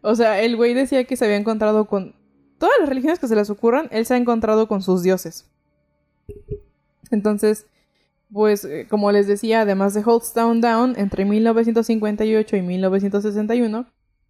[0.06, 2.14] O sea, el güey decía que se había encontrado con
[2.58, 5.50] todas las religiones que se les ocurran, él se ha encontrado con sus dioses.
[7.10, 7.66] Entonces,
[8.30, 13.86] pues eh, como les decía, además de Holdstone Down, entre 1958 y 1961,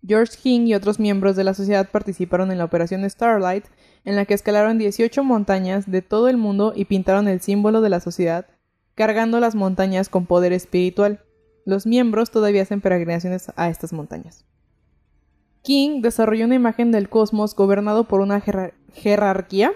[0.06, 3.64] George King y otros miembros de la sociedad participaron en la operación Starlight,
[4.04, 7.88] en la que escalaron 18 montañas de todo el mundo y pintaron el símbolo de
[7.88, 8.46] la sociedad,
[8.94, 11.24] cargando las montañas con poder espiritual.
[11.66, 14.44] Los miembros todavía hacen peregrinaciones a estas montañas.
[15.64, 19.72] King desarrolló una imagen del cosmos gobernado por una jerar- jerarquía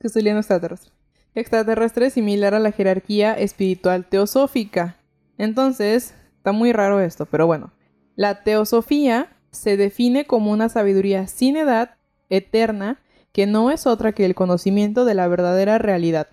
[0.00, 0.92] que estoy leyendo extraterrestre.
[1.34, 4.96] Extraterrestre similar a la jerarquía espiritual teosófica.
[5.36, 7.72] Entonces, está muy raro esto, pero bueno.
[8.16, 11.96] La teosofía se define como una sabiduría sin edad,
[12.30, 16.28] eterna, que no es otra que el conocimiento de la verdadera realidad.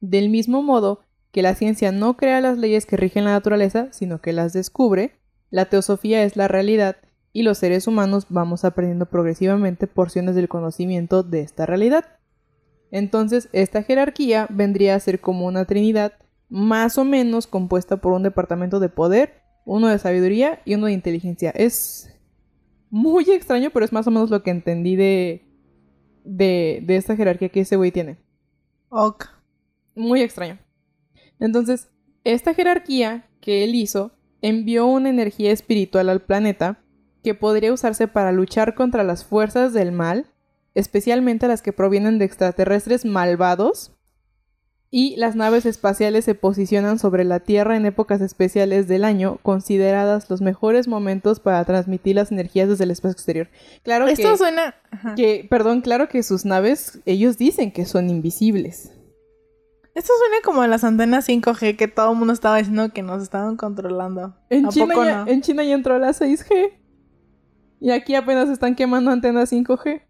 [0.00, 1.00] Del mismo modo
[1.32, 5.16] que la ciencia no crea las leyes que rigen la naturaleza, sino que las descubre,
[5.48, 6.96] la teosofía es la realidad
[7.32, 12.04] y los seres humanos vamos aprendiendo progresivamente porciones del conocimiento de esta realidad.
[12.90, 16.14] Entonces, esta jerarquía vendría a ser como una trinidad
[16.48, 20.92] más o menos compuesta por un departamento de poder, uno de sabiduría y uno de
[20.92, 21.50] inteligencia.
[21.50, 22.12] Es
[22.90, 25.46] muy extraño, pero es más o menos lo que entendí de,
[26.24, 28.18] de, de esta jerarquía que ese güey tiene.
[28.88, 29.26] Ok.
[29.94, 30.58] Muy extraño.
[31.38, 31.88] Entonces,
[32.24, 34.10] esta jerarquía que él hizo
[34.42, 36.82] envió una energía espiritual al planeta
[37.22, 40.26] que podría usarse para luchar contra las fuerzas del mal,
[40.74, 43.92] especialmente las que provienen de extraterrestres malvados,
[44.92, 50.28] y las naves espaciales se posicionan sobre la Tierra en épocas especiales del año, consideradas
[50.28, 53.48] los mejores momentos para transmitir las energías desde el espacio exterior.
[53.84, 54.74] Claro Esto que, suena.
[54.90, 55.14] Ajá.
[55.14, 58.90] que, perdón, claro que sus naves, ellos dicen que son invisibles.
[59.94, 63.22] Esto suena como a las antenas 5G que todo el mundo estaba diciendo que nos
[63.22, 64.34] estaban controlando.
[64.48, 65.30] En ¿A China, poco ya, no?
[65.30, 66.79] en China ya entró la 6G.
[67.80, 70.02] Y aquí apenas están quemando antenas 5G.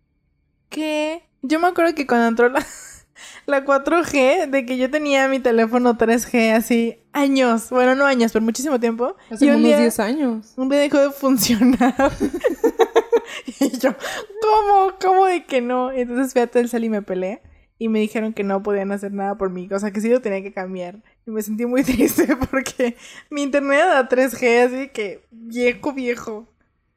[0.69, 1.23] ¿Qué?
[1.43, 2.67] Yo me acuerdo que cuando entró la,
[3.47, 8.45] la 4G, de que yo tenía mi teléfono 3G así años, bueno, no años, pero
[8.45, 9.17] muchísimo tiempo.
[9.31, 10.53] Hace y un unos día, 10 años.
[10.57, 11.95] un día dejó de funcionar.
[13.61, 13.95] y yo,
[14.43, 14.93] ¿cómo?
[15.01, 15.93] ¿Cómo de que no?
[15.93, 17.43] Entonces fui a Telcel y me peleé.
[17.79, 19.67] Y me dijeron que no podían hacer nada por mí.
[19.73, 21.03] O sea, que sí lo tenía que cambiar.
[21.27, 22.97] Y me sentí muy triste porque
[23.31, 26.47] mi internet era 3G, así que viejo, viejo.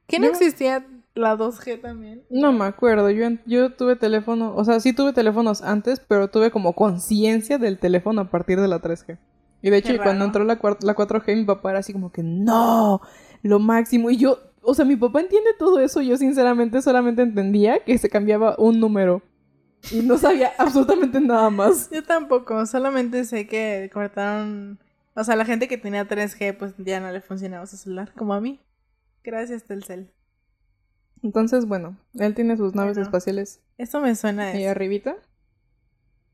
[0.08, 0.86] ¿Que no Yo- existía
[1.16, 2.24] la 2G también?
[2.30, 3.10] No me acuerdo.
[3.10, 4.56] Yo, yo tuve teléfono.
[4.56, 8.68] O sea, sí tuve teléfonos antes, pero tuve como conciencia del teléfono a partir de
[8.68, 9.18] la 3G.
[9.62, 13.00] Y de hecho, cuando entró la, la 4G, mi papá era así como que no,
[13.44, 14.10] lo máximo.
[14.10, 16.02] Y yo, o sea, mi papá entiende todo eso.
[16.02, 19.22] Yo, sinceramente, solamente entendía que se cambiaba un número.
[19.92, 21.90] Y no sabía absolutamente nada más.
[21.92, 24.80] Yo tampoco, solamente sé que cortaron.
[25.16, 28.34] O sea, la gente que tenía 3G, pues ya no le funcionaba su celular, como
[28.34, 28.60] a mí.
[29.24, 30.12] Gracias, Telcel.
[31.22, 33.08] Entonces, bueno, él tiene sus naves Bueno.
[33.08, 34.72] espaciales Eso me suena a ahí eso.
[34.72, 35.16] arribita.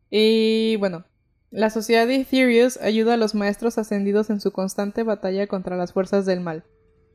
[0.09, 1.05] Y bueno,
[1.51, 5.93] la sociedad de Ethereus ayuda a los maestros ascendidos en su constante batalla contra las
[5.93, 6.63] fuerzas del mal,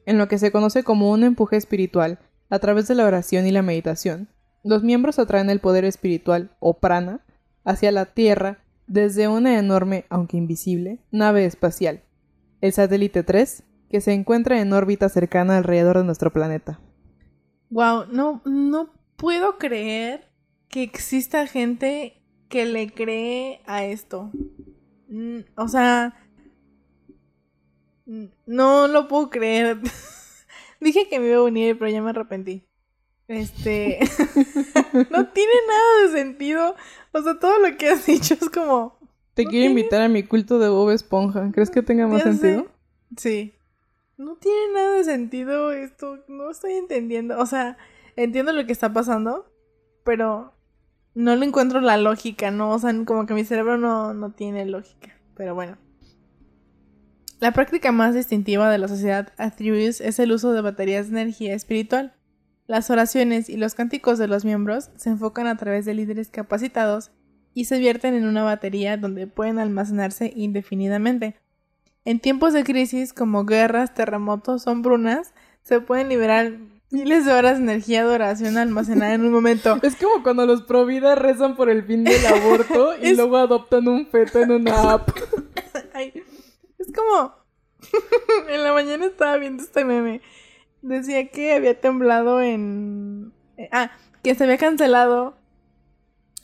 [0.07, 3.51] en lo que se conoce como un empuje espiritual, a través de la oración y
[3.51, 4.29] la meditación.
[4.63, 7.25] Los miembros atraen el poder espiritual, o prana,
[7.65, 12.03] hacia la Tierra desde una enorme, aunque invisible, nave espacial,
[12.61, 16.81] el satélite 3, que se encuentra en órbita cercana alrededor de nuestro planeta.
[17.71, 20.29] Wow, no, no puedo creer
[20.69, 24.31] que exista gente que le cree a esto.
[25.09, 26.15] Mm, O sea,
[28.47, 29.79] no lo puedo creer.
[30.81, 32.67] Dije que me iba a unir, pero ya me arrepentí.
[33.27, 34.01] Este,
[35.11, 36.75] no tiene nada de sentido.
[37.13, 38.99] O sea, todo lo que has dicho es como,
[39.35, 41.51] Te No quiero tiene- invitar a mi culto de Bob Esponja.
[41.53, 42.39] ¿Crees que tenga más Ya sé.
[42.39, 42.67] sentido?
[43.17, 43.55] Sí.
[44.17, 46.25] No tiene nada de sentido esto.
[46.29, 47.39] No estoy entendiendo.
[47.39, 47.77] O sea,
[48.17, 49.53] entiendo lo que está pasando,
[50.05, 50.55] pero
[51.15, 52.71] no le encuentro la lógica, ¿no?
[52.71, 55.19] O sea, como que mi cerebro no, no tiene lógica.
[55.37, 55.79] Pero bueno.
[57.41, 61.55] La práctica más distintiva de la sociedad Atherius es el uso de baterías de energía
[61.55, 62.15] espiritual.
[62.67, 67.11] Las oraciones y los cánticos de los miembros se enfocan a través de líderes capacitados
[67.53, 71.37] y se vierten en una batería donde pueden almacenarse indefinidamente.
[72.05, 76.53] En tiempos de crisis como guerras, terremotos hambrunas, se pueden liberar
[76.91, 79.79] miles de horas de energía de oración almacenada en un momento.
[79.83, 83.37] Es como cuando los pro vida rezan por el fin del aborto y Es- luego
[83.39, 85.09] adoptan un feto en una app.
[85.95, 86.13] Ay,
[86.79, 87.33] es como...
[88.49, 90.21] en la mañana estaba viendo este meme.
[90.83, 93.33] Decía que había temblado en...
[93.57, 93.91] eh, Ah,
[94.23, 95.37] que se había cancelado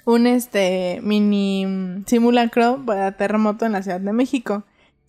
[0.06, 4.64] un este mini simulacro para terremoto en la Ciudad de México.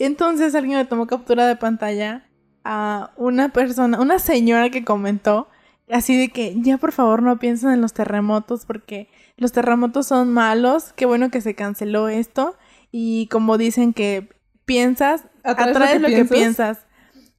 [0.06, 2.28] Entonces alguien le tomó captura de pantalla
[2.64, 5.48] a una persona, una señora que comentó
[5.90, 10.32] así de que ya por favor no piensen en los terremotos porque los terremotos son
[10.32, 12.56] malos, qué bueno que se canceló esto
[12.92, 14.30] y como dicen que
[14.66, 16.78] piensas, ¿Atraes atraes, lo que lo que piensas?
[16.78, 16.88] piensas.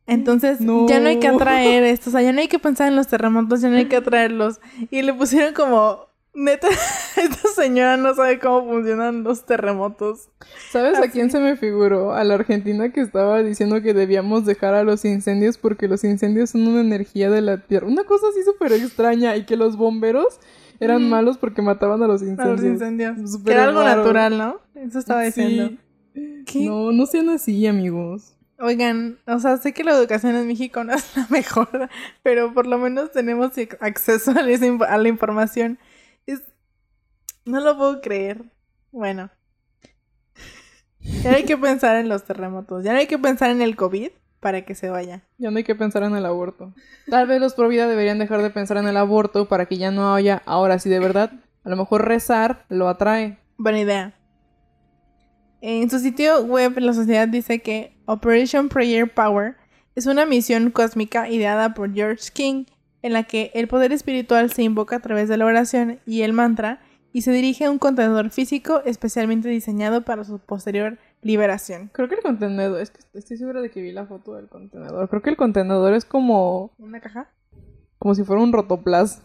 [0.06, 0.86] Entonces No.
[0.88, 3.06] ya no hay que atraer esto, o sea, ya no hay que pensar en los
[3.06, 4.60] terremotos, ya no hay que atraerlos.
[4.90, 6.68] Y le pusieron como, neta,
[7.16, 10.28] esta señora no sabe cómo funcionan los terremotos.
[10.70, 12.14] ¿Sabes a quién se me figuró?
[12.14, 16.50] A la argentina que estaba diciendo que debíamos dejar a los incendios porque los incendios
[16.50, 17.86] son una energía de la tierra.
[17.86, 20.38] Una cosa así súper extraña y que los bomberos
[20.80, 21.08] eran Mm.
[21.10, 22.60] malos porque mataban a los A incendios.
[22.60, 23.16] los incendios.
[23.44, 23.96] Que era algo raro.
[24.02, 24.60] natural, ¿no?
[24.74, 25.42] Eso estaba Sí.
[25.42, 25.78] diciendo.
[26.46, 26.66] ¿Qué?
[26.66, 28.34] No, no sean así, amigos.
[28.58, 31.88] Oigan, o sea, sé que la educación en México no es la mejor,
[32.22, 35.78] pero por lo menos tenemos ac- acceso a, a la información.
[37.44, 38.44] No lo puedo creer.
[38.90, 39.30] Bueno.
[41.00, 42.84] Ya no hay que pensar en los terremotos.
[42.84, 45.22] Ya no hay que pensar en el COVID para que se vaya.
[45.38, 46.74] Ya no hay que pensar en el aborto.
[47.08, 49.90] Tal vez los pro vida deberían dejar de pensar en el aborto para que ya
[49.90, 51.32] no haya, ahora sí de verdad,
[51.64, 53.38] a lo mejor rezar lo atrae.
[53.56, 54.14] Buena idea.
[55.60, 59.56] En su sitio web, la sociedad dice que Operation Prayer Power
[59.94, 62.64] es una misión cósmica ideada por George King,
[63.02, 66.32] en la que el poder espiritual se invoca a través de la oración y el
[66.32, 66.80] mantra
[67.12, 71.90] y se dirige a un contenedor físico especialmente diseñado para su posterior liberación.
[71.92, 75.08] Creo que el contenedor, es que estoy segura de que vi la foto del contenedor.
[75.08, 76.72] Creo que el contenedor es como.
[76.78, 77.30] ¿Una caja?
[77.98, 79.22] Como si fuera un rotoplas.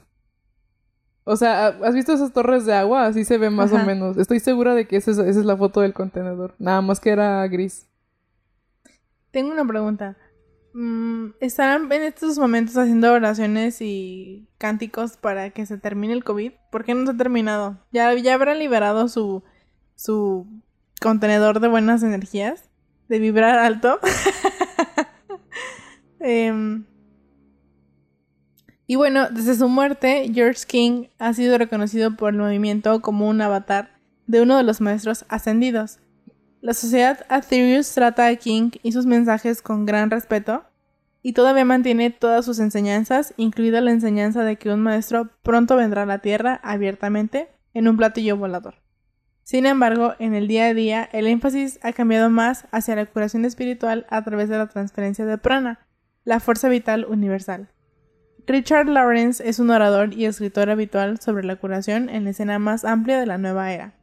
[1.24, 3.06] O sea, ¿has visto esas torres de agua?
[3.06, 4.18] Así se ve más o menos.
[4.18, 6.56] Estoy segura de que esa es, esa es la foto del contenedor.
[6.58, 7.88] Nada más que era gris.
[9.32, 10.16] Tengo una pregunta.
[10.80, 16.52] Mm, ¿Estarán en estos momentos haciendo oraciones y cánticos para que se termine el COVID?
[16.72, 17.80] ¿Por qué no se ha terminado?
[17.92, 19.44] ¿Ya, ya habrán liberado su,
[19.96, 20.46] su
[21.02, 22.70] contenedor de buenas energías?
[23.10, 24.00] ¿De vibrar alto?
[26.20, 26.86] Em,
[28.86, 33.42] y bueno, desde su muerte, George King ha sido reconocido por el movimiento como un
[33.42, 36.00] avatar de uno de los maestros ascendidos.
[36.62, 40.67] La sociedad Aetherius trata a King y sus mensajes con gran respeto
[41.28, 46.04] y todavía mantiene todas sus enseñanzas, incluida la enseñanza de que un maestro pronto vendrá
[46.04, 48.76] a la Tierra abiertamente en un platillo volador.
[49.44, 53.44] Sin embargo, en el día a día, el énfasis ha cambiado más hacia la curación
[53.44, 55.86] espiritual a través de la transferencia de prana,
[56.24, 57.74] la fuerza vital universal.
[58.46, 62.86] Richard Lawrence es un orador y escritor habitual sobre la curación en la escena más
[62.86, 63.96] amplia de la nueva era.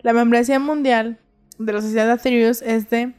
[0.00, 1.20] La membresía mundial
[1.56, 3.14] de la Sociedad Atherius es de,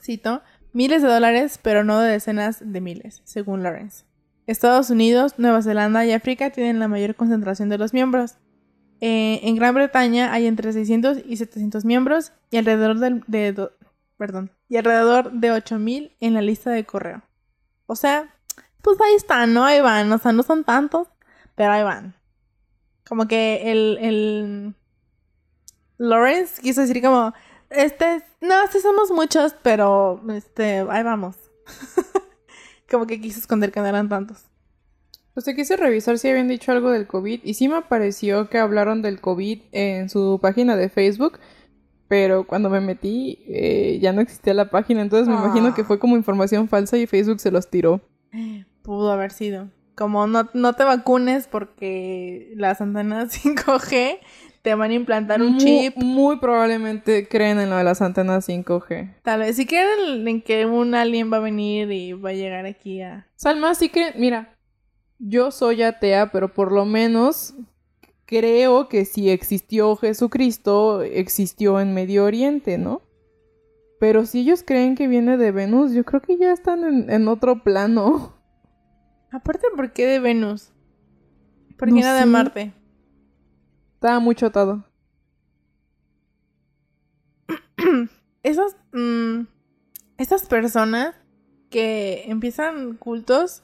[0.00, 4.04] cito, miles de dólares, pero no de decenas de miles, según Lawrence.
[4.46, 8.36] Estados Unidos, Nueva Zelanda y África tienen la mayor concentración de los miembros.
[9.00, 13.70] Eh, en Gran Bretaña hay entre 600 y 700 miembros y alrededor de,
[14.16, 17.22] perdón, y alrededor de 8000 en la lista de correo.
[17.86, 18.34] O sea,
[18.82, 19.64] pues ahí están, ¿no?
[19.64, 21.08] Ahí van, o sea, no son tantos,
[21.54, 22.14] pero ahí van.
[23.08, 24.74] Como que el, el
[25.98, 27.32] Lawrence quiso decir como,
[27.70, 31.36] este, no, sí somos muchos, pero este, ahí vamos.
[32.90, 34.50] como que quiso esconder que no eran tantos.
[35.32, 38.58] Pues te quise revisar si habían dicho algo del COVID y sí me pareció que
[38.58, 41.38] hablaron del COVID en su página de Facebook,
[42.08, 46.00] pero cuando me metí eh, ya no existía la página, entonces me imagino que fue
[46.00, 48.00] como información falsa y Facebook se los tiró.
[48.82, 49.68] Pudo haber sido.
[49.94, 54.18] Como no, no te vacunes porque las antenas 5G
[54.62, 55.96] te van a implantar un chip.
[55.96, 59.16] Muy probablemente creen en lo de las antenas 5G.
[59.22, 62.66] Tal vez, si creen en que un alien va a venir y va a llegar
[62.66, 63.26] aquí a...
[63.36, 64.56] Salma, sí que, mira,
[65.18, 67.54] yo soy atea, pero por lo menos
[68.26, 73.02] creo que si existió Jesucristo, existió en Medio Oriente, ¿no?
[73.98, 77.28] Pero si ellos creen que viene de Venus, yo creo que ya están en, en
[77.28, 78.34] otro plano.
[79.30, 80.72] Aparte, ¿por qué de Venus?
[81.78, 82.72] ¿Por qué no, de Marte?
[84.00, 84.82] Estaba muy chotado.
[88.42, 88.74] Esas.
[88.92, 89.42] Mm,
[90.16, 91.14] esas personas
[91.68, 93.62] que empiezan cultos.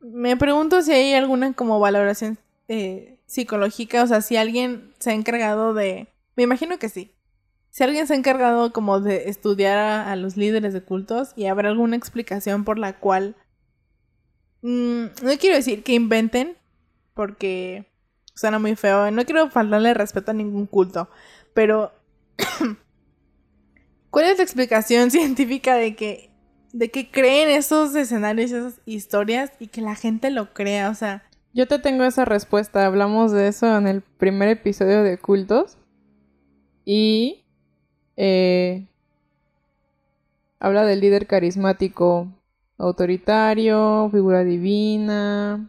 [0.00, 2.38] Me pregunto si hay alguna como valoración
[2.68, 4.02] eh, psicológica.
[4.02, 6.08] O sea, si alguien se ha encargado de.
[6.34, 7.14] Me imagino que sí.
[7.68, 11.68] Si alguien se ha encargado como de estudiar a, los líderes de cultos y habrá
[11.68, 13.36] alguna explicación por la cual.
[14.62, 16.56] Mm, no quiero decir que inventen,
[17.12, 17.91] porque
[18.34, 19.10] Suena muy feo.
[19.10, 21.08] No quiero faltarle respeto a ningún culto.
[21.54, 21.92] Pero.
[24.10, 26.30] ¿Cuál es la explicación científica de que.
[26.72, 30.90] de que creen esos escenarios, esas historias y que la gente lo crea?
[30.90, 31.22] O sea.
[31.54, 32.86] Yo te tengo esa respuesta.
[32.86, 35.76] Hablamos de eso en el primer episodio de cultos.
[36.84, 37.44] Y.
[38.16, 38.86] Eh,
[40.62, 42.28] habla del líder carismático,
[42.78, 45.68] autoritario, figura divina,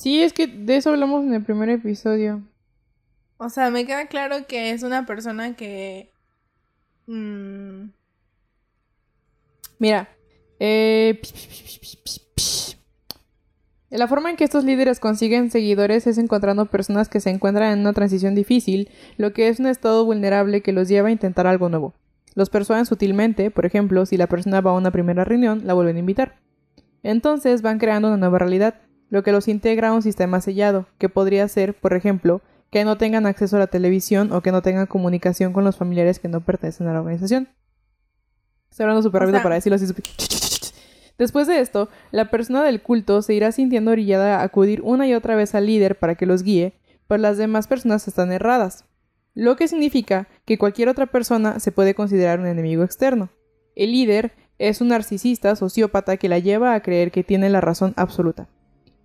[0.00, 2.40] Sí, es que de eso hablamos en el primer episodio.
[3.36, 6.10] O sea, me queda claro que es una persona que...
[7.06, 7.90] Mm,
[9.78, 10.08] Mira,
[10.58, 11.20] eh,
[13.90, 17.80] la forma en que estos líderes consiguen seguidores es encontrando personas que se encuentran en
[17.80, 18.88] una transición difícil,
[19.18, 21.92] lo que es un estado vulnerable que los lleva a intentar algo nuevo.
[22.34, 25.96] Los persuaden sutilmente, por ejemplo, si la persona va a una primera reunión, la vuelven
[25.96, 26.38] a invitar.
[27.02, 28.80] Entonces van creando una nueva realidad,
[29.10, 32.40] lo que los integra a un sistema sellado, que podría ser, por ejemplo,
[32.70, 36.20] que no tengan acceso a la televisión o que no tengan comunicación con los familiares
[36.20, 37.48] que no pertenecen a la organización.
[38.70, 39.86] Estoy hablando súper rápido para decirlo así.
[41.18, 45.14] Después de esto, la persona del culto se irá sintiendo orillada a acudir una y
[45.14, 46.72] otra vez al líder para que los guíe,
[47.08, 48.84] pero las demás personas están erradas,
[49.34, 53.30] lo que significa que cualquier otra persona se puede considerar un enemigo externo.
[53.74, 57.92] El líder es un narcisista sociópata que la lleva a creer que tiene la razón
[57.96, 58.48] absoluta.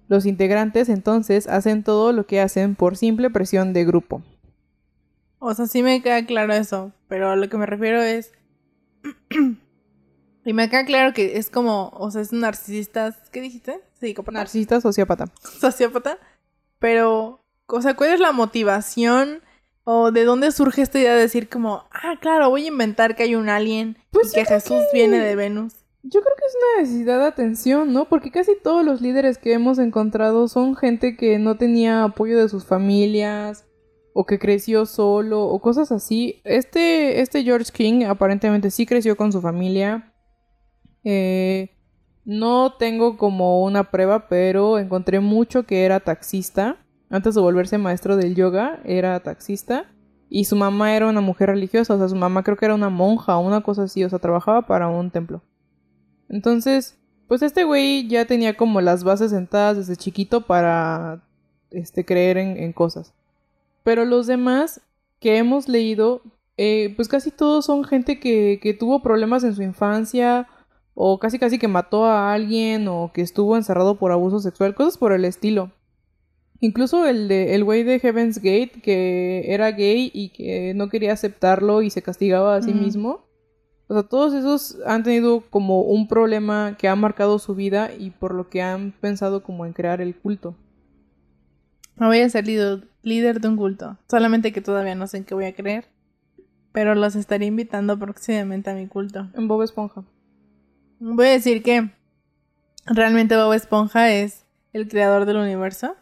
[0.07, 4.21] Los integrantes entonces hacen todo lo que hacen por simple presión de grupo.
[5.39, 8.31] O sea, sí me queda claro eso, pero a lo que me refiero es...
[10.45, 13.79] y me queda claro que es como, o sea, es un narcisista, ¿qué dijiste?
[13.99, 14.37] Psicópata.
[14.39, 15.25] Narcisista sociópata.
[15.59, 16.17] Sociópata.
[16.79, 19.41] Pero, o sea, ¿cuál es la motivación
[19.83, 23.23] o de dónde surge esta idea de decir como, ah, claro, voy a inventar que
[23.23, 25.73] hay un alien Pues y que Jesús que- viene de Venus?
[26.07, 28.05] Yo creo que es una necesidad de atención, ¿no?
[28.05, 32.47] Porque casi todos los líderes que hemos encontrado son gente que no tenía apoyo de
[32.47, 33.65] sus familias
[34.13, 36.41] o que creció solo o cosas así.
[36.43, 40.13] Este, este George King aparentemente sí creció con su familia.
[41.03, 41.71] Eh,
[42.23, 46.77] no tengo como una prueba, pero encontré mucho que era taxista.
[47.09, 49.91] Antes de volverse maestro del yoga, era taxista.
[50.29, 52.89] Y su mamá era una mujer religiosa, o sea, su mamá creo que era una
[52.89, 55.41] monja o una cosa así, o sea, trabajaba para un templo.
[56.35, 56.97] Entonces,
[57.29, 61.23] pues este güey ya tenía como las bases sentadas desde chiquito para
[61.71, 63.13] este, creer en, en cosas.
[63.83, 64.81] Pero los demás
[65.21, 66.21] que hemos leído,
[66.57, 70.49] eh, pues casi todos son gente que, que tuvo problemas en su infancia
[70.93, 74.97] o casi casi que mató a alguien o que estuvo encerrado por abuso sexual, cosas
[74.97, 75.71] por el estilo.
[76.59, 81.13] Incluso el de el güey de Heaven's Gate que era gay y que no quería
[81.13, 83.25] aceptarlo y se castigaba a sí mismo.
[83.87, 88.09] O sea, todos esos han tenido como un problema que ha marcado su vida y
[88.09, 90.55] por lo que han pensado como en crear el culto.
[91.97, 93.97] Me voy a ser líder, líder de un culto.
[94.09, 95.85] Solamente que todavía no sé en qué voy a creer.
[96.71, 99.29] Pero los estaré invitando próximamente a mi culto.
[99.33, 100.03] En Bob Esponja.
[100.99, 101.91] Voy a decir que
[102.85, 105.95] realmente Bob Esponja es el creador del universo.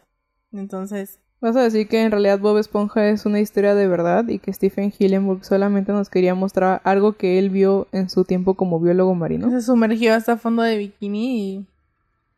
[0.52, 4.38] Entonces, Vas a decir que en realidad Bob Esponja es una historia de verdad y
[4.38, 8.80] que Stephen Hillenburg solamente nos quería mostrar algo que él vio en su tiempo como
[8.80, 9.50] biólogo marino.
[9.50, 11.66] se sumergió hasta fondo de bikini y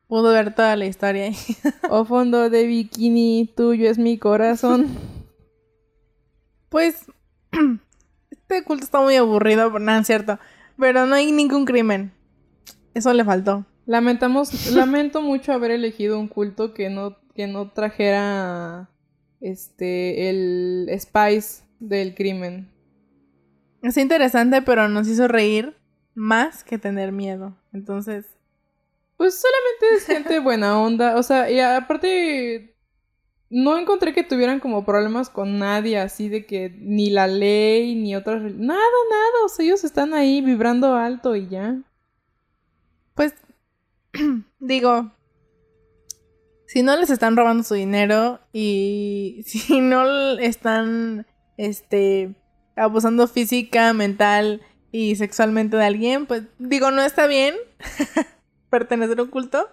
[0.09, 1.31] pudo ver toda la historia.
[1.89, 4.89] O fondo de bikini, tuyo es mi corazón.
[6.69, 7.07] Pues,
[8.33, 10.41] este culto está muy aburrido, pero nada, es cierto.
[10.77, 12.11] Pero no hay ningún crimen.
[12.93, 13.65] Eso le faltó.
[13.87, 18.91] Lamentamos, lamento mucho haber elegido un culto que no, que no trajera
[19.51, 22.71] este el spice del crimen.
[23.83, 25.77] Es interesante, pero nos hizo reír
[26.15, 27.57] más que tener miedo.
[27.73, 28.27] Entonces,
[29.17, 31.17] Pues solamente es gente buena onda.
[31.17, 32.77] O sea, y aparte,
[33.51, 38.17] no encontré que tuvieran como problemas con nadie, así de que ni la ley, ni
[38.17, 38.43] otras...
[38.43, 38.81] Nada,
[39.11, 39.45] nada.
[39.45, 41.77] O sea, ellos están ahí vibrando alto y ya.
[43.15, 43.35] pues,
[44.59, 45.13] digo,
[46.67, 52.35] si no les están robando su dinero y si no están, este,
[52.77, 54.63] abusando física, mental
[54.93, 57.55] y sexualmente de alguien, pues, digo, no está bien
[58.71, 59.69] pertenecer a un culto,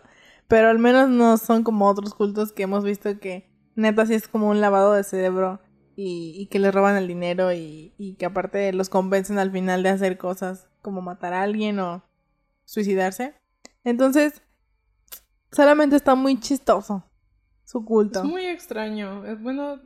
[0.47, 4.27] pero al menos no son como otros cultos que hemos visto que neta sí es
[4.27, 5.61] como un lavado de cerebro
[5.95, 9.83] y, y que les roban el dinero y, y que aparte los convencen al final
[9.83, 12.03] de hacer cosas como matar a alguien o
[12.65, 13.35] suicidarse.
[13.83, 14.41] Entonces,
[15.53, 17.03] solamente está muy chistoso
[17.65, 18.19] su culto.
[18.19, 19.25] Es muy extraño.
[19.25, 19.79] Es bueno.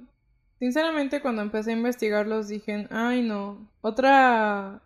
[0.59, 4.81] Sinceramente, cuando empecé a investigarlos, dije, ay no, otra,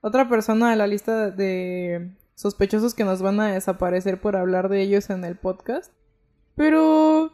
[0.00, 4.80] otra persona de la lista de sospechosos que nos van a desaparecer por hablar de
[4.80, 5.92] ellos en el podcast.
[6.54, 7.32] Pero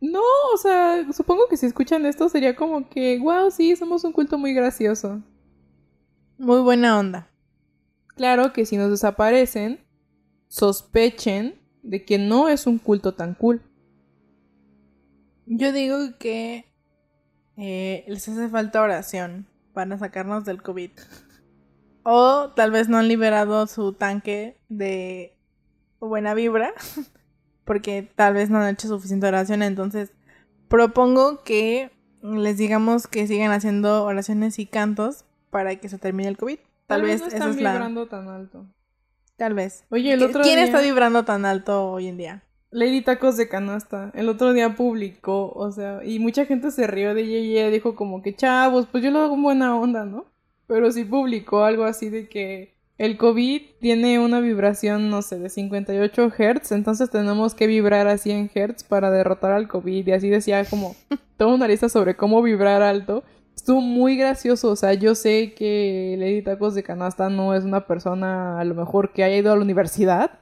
[0.00, 0.22] no,
[0.54, 4.38] o sea, supongo que si escuchan esto sería como que, wow, sí, somos un culto
[4.38, 5.22] muy gracioso.
[6.38, 7.28] Muy buena onda.
[8.16, 9.84] Claro que si nos desaparecen,
[10.48, 13.62] sospechen de que no es un culto tan cool.
[15.46, 16.72] Yo digo que
[17.56, 20.90] eh, les hace falta oración para sacarnos del COVID.
[22.04, 25.36] O tal vez no han liberado su tanque de
[26.00, 26.72] buena vibra.
[27.64, 29.62] Porque tal vez no han hecho suficiente oración.
[29.62, 30.12] Entonces,
[30.68, 36.38] propongo que les digamos que sigan haciendo oraciones y cantos para que se termine el
[36.38, 36.58] COVID.
[36.86, 37.72] Tal, vez no están es la.
[37.72, 38.66] vibrando tan alto.
[39.42, 39.82] Tal vez.
[39.90, 42.44] Oye, el ¿Qui- otro ¿Quién día- está vibrando tan alto hoy en día?
[42.70, 44.12] Lady Tacos de Canasta.
[44.14, 47.68] El otro día publicó, o sea, y mucha gente se rió de ella y ella
[47.70, 50.26] dijo como que, chavos, pues yo lo hago en buena onda, ¿no?
[50.68, 55.48] Pero sí publicó algo así de que el COVID tiene una vibración, no sé, de
[55.48, 60.06] 58 Hz, entonces tenemos que vibrar a 100 Hz para derrotar al COVID.
[60.06, 60.94] Y así decía como
[61.36, 63.24] toda una lista sobre cómo vibrar alto.
[63.54, 67.86] Estuvo muy gracioso, o sea, yo sé que Lady Tacos de Canasta no es una
[67.86, 70.40] persona a lo mejor que haya ido a la universidad.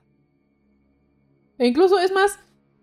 [1.58, 2.38] E incluso, es más,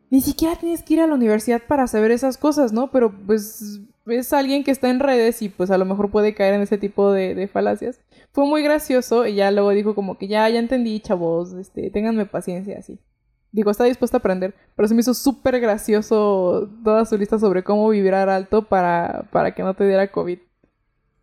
[0.10, 2.92] ni siquiera tienes que ir a la universidad para saber esas cosas, ¿no?
[2.92, 6.54] Pero pues es alguien que está en redes y pues a lo mejor puede caer
[6.54, 8.00] en ese tipo de, de falacias.
[8.32, 12.26] Fue muy gracioso y ya luego dijo como que ya, ya entendí, chavos, este, ténganme
[12.26, 13.00] paciencia, así.
[13.52, 17.64] Digo, está dispuesta a aprender, pero se me hizo súper gracioso toda su lista sobre
[17.64, 20.39] cómo vibrar alto para, para que no te diera COVID.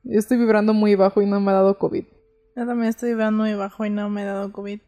[0.05, 2.05] Yo estoy vibrando muy bajo y no me ha dado COVID.
[2.57, 4.81] Yo también estoy vibrando muy bajo y no me he dado COVID.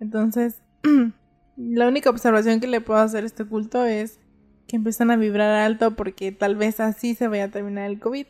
[0.00, 0.62] Entonces,
[1.56, 4.18] la única observación que le puedo hacer a este culto es
[4.66, 8.26] que empiezan a vibrar alto porque tal vez así se vaya a terminar el COVID.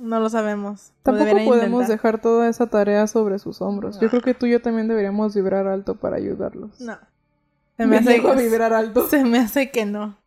[0.00, 0.92] No lo sabemos.
[1.02, 3.98] Tampoco podemos dejar toda esa tarea sobre sus hombros.
[4.00, 6.80] Yo creo que tú y yo también deberíamos vibrar alto para ayudarlos.
[6.80, 6.98] No.
[7.76, 9.06] Se me, hace, a vibrar alto.
[9.08, 10.18] se me hace que no.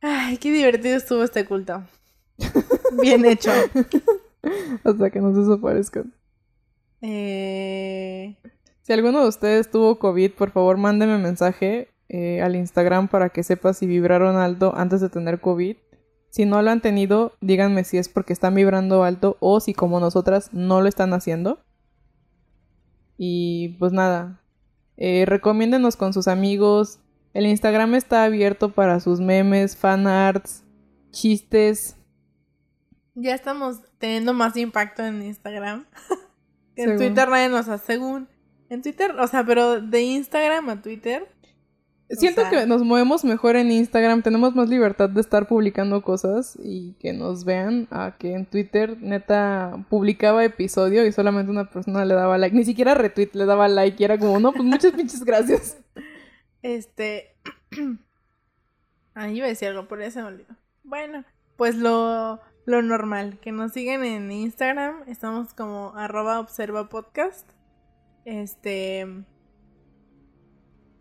[0.00, 1.84] Ay, qué divertido estuvo este culto.
[3.00, 3.50] Bien hecho.
[4.84, 6.12] Hasta que nos desaparezcan.
[7.02, 8.36] Eh,
[8.82, 13.42] Si alguno de ustedes tuvo COVID, por favor mándeme mensaje eh, al Instagram para que
[13.42, 15.76] sepa si vibraron alto antes de tener COVID.
[16.36, 20.00] Si no lo han tenido, díganme si es porque están vibrando alto o si como
[20.00, 21.64] nosotras no lo están haciendo.
[23.16, 24.42] Y pues nada,
[24.98, 26.98] eh, recomiéndenos con sus amigos.
[27.32, 30.62] El Instagram está abierto para sus memes, fanarts,
[31.10, 31.96] chistes.
[33.14, 35.86] ya estamos teniendo más impacto en Instagram.
[36.76, 36.98] en.
[36.98, 38.28] Twitter nadie nos hace según.
[38.68, 41.34] En Twitter, o sea, pero de Instagram a Twitter.
[42.08, 46.56] Siento sea- que nos movemos mejor en Instagram, tenemos más libertad de estar publicando cosas
[46.62, 52.04] y que nos vean a que en Twitter neta publicaba episodio y solamente una persona
[52.04, 54.92] le daba like, ni siquiera retweet, le daba like y era como, no, pues muchas
[54.92, 55.78] pinches gracias.
[56.62, 57.36] Este.
[59.14, 60.54] Ahí iba a decir algo, ya se me olvidó.
[60.82, 61.24] Bueno,
[61.56, 65.02] pues lo, lo normal, que nos sigan en Instagram.
[65.06, 67.48] Estamos como arroba observa podcast.
[68.24, 69.06] Este.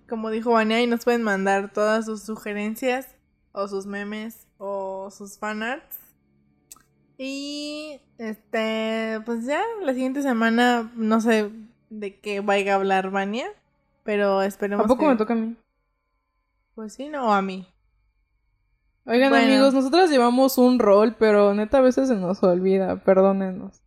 [0.08, 3.16] Como dijo Vania, y nos pueden mandar todas sus sugerencias,
[3.52, 5.98] o sus memes, o sus fanarts.
[7.18, 11.50] Y este, pues ya, la siguiente semana, no sé
[11.90, 13.48] de qué vaya a hablar Vania,
[14.04, 15.56] pero esperemos ¿A poco que- me toca a mí?
[16.76, 17.66] Pues sí, no, a mí.
[19.06, 19.46] Oigan Bueno.
[19.48, 23.82] amigos, nosotras llevamos un rol, pero neta a veces se nos olvida, perdónenos.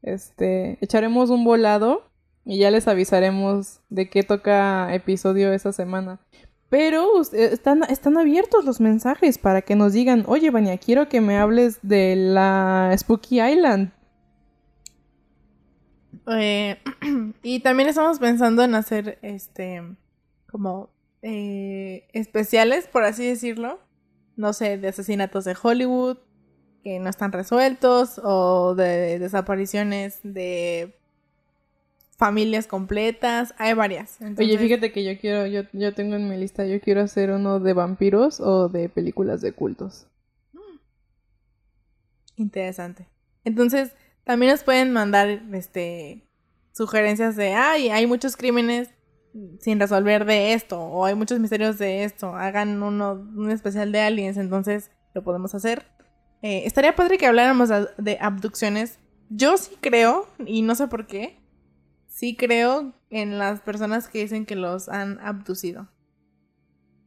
[0.00, 2.10] Este, echaremos un volado
[2.44, 6.20] y ya les avisaremos de qué toca episodio esa semana.
[6.68, 11.20] Pero eh, están, están abiertos los mensajes para que nos digan, oye, Vania, quiero que
[11.20, 13.92] me hables de la Spooky Island.
[16.28, 16.78] Eh,
[17.42, 19.82] y también estamos pensando en hacer este
[20.50, 20.90] como
[21.22, 23.80] eh, especiales, por así decirlo.
[24.36, 26.18] No sé, de asesinatos de Hollywood
[26.82, 30.98] que no están resueltos o de desapariciones de
[32.22, 33.52] familias completas.
[33.58, 34.18] Hay varias.
[34.20, 37.32] Oye, Entonces, fíjate que yo quiero, yo, yo tengo en mi lista, yo quiero hacer
[37.32, 40.06] uno de vampiros o de películas de cultos.
[42.36, 43.08] Interesante.
[43.42, 46.28] Entonces, también nos pueden mandar este
[46.70, 48.90] sugerencias de, ay, hay muchos crímenes
[49.58, 54.00] sin resolver de esto, o hay muchos misterios de esto, hagan uno, un especial de
[54.00, 55.86] aliens, entonces lo podemos hacer.
[56.40, 59.00] Eh, estaría padre que habláramos de abducciones.
[59.28, 61.41] Yo sí creo, y no sé por qué,
[62.12, 65.88] sí creo en las personas que dicen que los han abducido.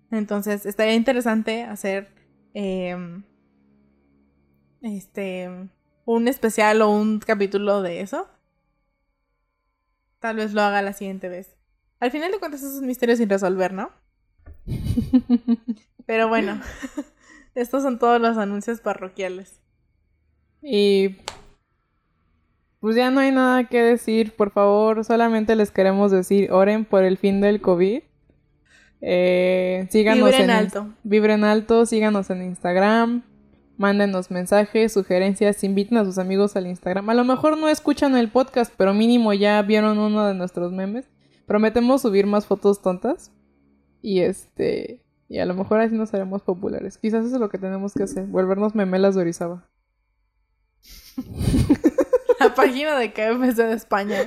[0.09, 2.09] Entonces, estaría interesante hacer
[2.53, 3.23] em,
[4.81, 5.69] este
[6.05, 8.27] un especial o un capítulo de eso.
[10.19, 11.55] Tal vez lo haga la siguiente vez.
[11.99, 13.91] Al final de cuentas, esos misterios sin resolver, ¿no?
[16.07, 16.59] Pero bueno,
[17.55, 19.59] estos son todos los anuncios parroquiales.
[20.63, 21.17] Y
[22.85, 27.03] pues ya no hay nada que decir, por favor, solamente les queremos decir, oren por
[27.03, 28.03] el fin del COVID.
[29.01, 30.93] Eh, síganos Vibren en alto.
[31.01, 33.23] Vibren alto, síganos en Instagram,
[33.79, 37.09] mándenos mensajes, sugerencias, inviten a sus amigos al Instagram.
[37.09, 41.09] A lo mejor no escuchan el podcast, pero mínimo ya vieron uno de nuestros memes.
[41.47, 43.31] Prometemos subir más fotos tontas.
[44.03, 46.99] Y este, y a lo mejor así nos haremos populares.
[46.99, 49.67] Quizás eso es lo que tenemos que hacer, volvernos memelas de Orizaba.
[52.45, 54.17] La página de KFC de España.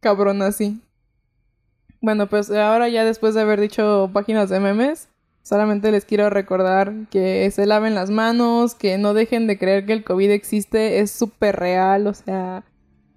[0.00, 0.80] Cabrón así.
[2.00, 5.08] Bueno, pues ahora ya después de haber dicho páginas de memes,
[5.42, 9.94] solamente les quiero recordar que se laven las manos, que no dejen de creer que
[9.94, 12.62] el COVID existe, es súper real, o sea,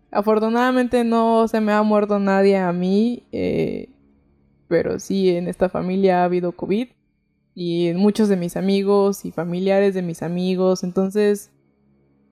[0.10, 3.90] afortunadamente no se me ha muerto nadie a mí, eh,
[4.68, 6.88] pero sí en esta familia ha habido COVID
[7.54, 11.52] y en muchos de mis amigos y familiares de mis amigos, entonces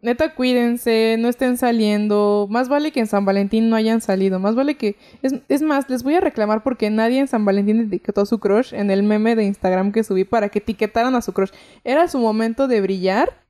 [0.07, 2.47] neta, cuídense, no estén saliendo.
[2.49, 4.39] Más vale que en San Valentín no hayan salido.
[4.39, 4.95] Más vale que.
[5.21, 8.39] Es, es más, les voy a reclamar porque nadie en San Valentín etiquetó a su
[8.39, 11.51] crush en el meme de Instagram que subí para que etiquetaran a su crush.
[11.83, 13.43] Era su momento de brillar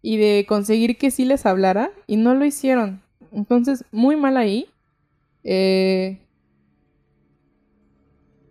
[0.00, 3.02] y de conseguir que sí les hablara y no lo hicieron.
[3.32, 4.68] Entonces, muy mal ahí.
[5.44, 6.18] Eh,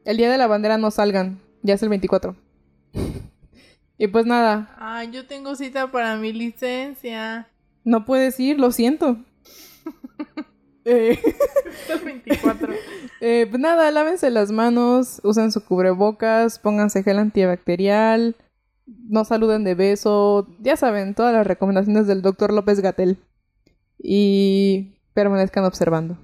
[0.05, 2.35] el día de la bandera no salgan, ya es el 24.
[3.99, 7.47] Y pues nada, Ah, yo tengo cita para mi licencia.
[7.83, 9.17] no puedes ir, lo siento.
[10.85, 12.73] Eh, Es el 24.
[13.21, 18.35] eh, pues nada, lávense las manos, usen su cubrebocas, pónganse gel antibacterial,
[18.87, 23.17] no saluden de beso, ya saben, todas las recomendaciones del doctor López Gatel.
[24.01, 26.17] Y permanezcan observando.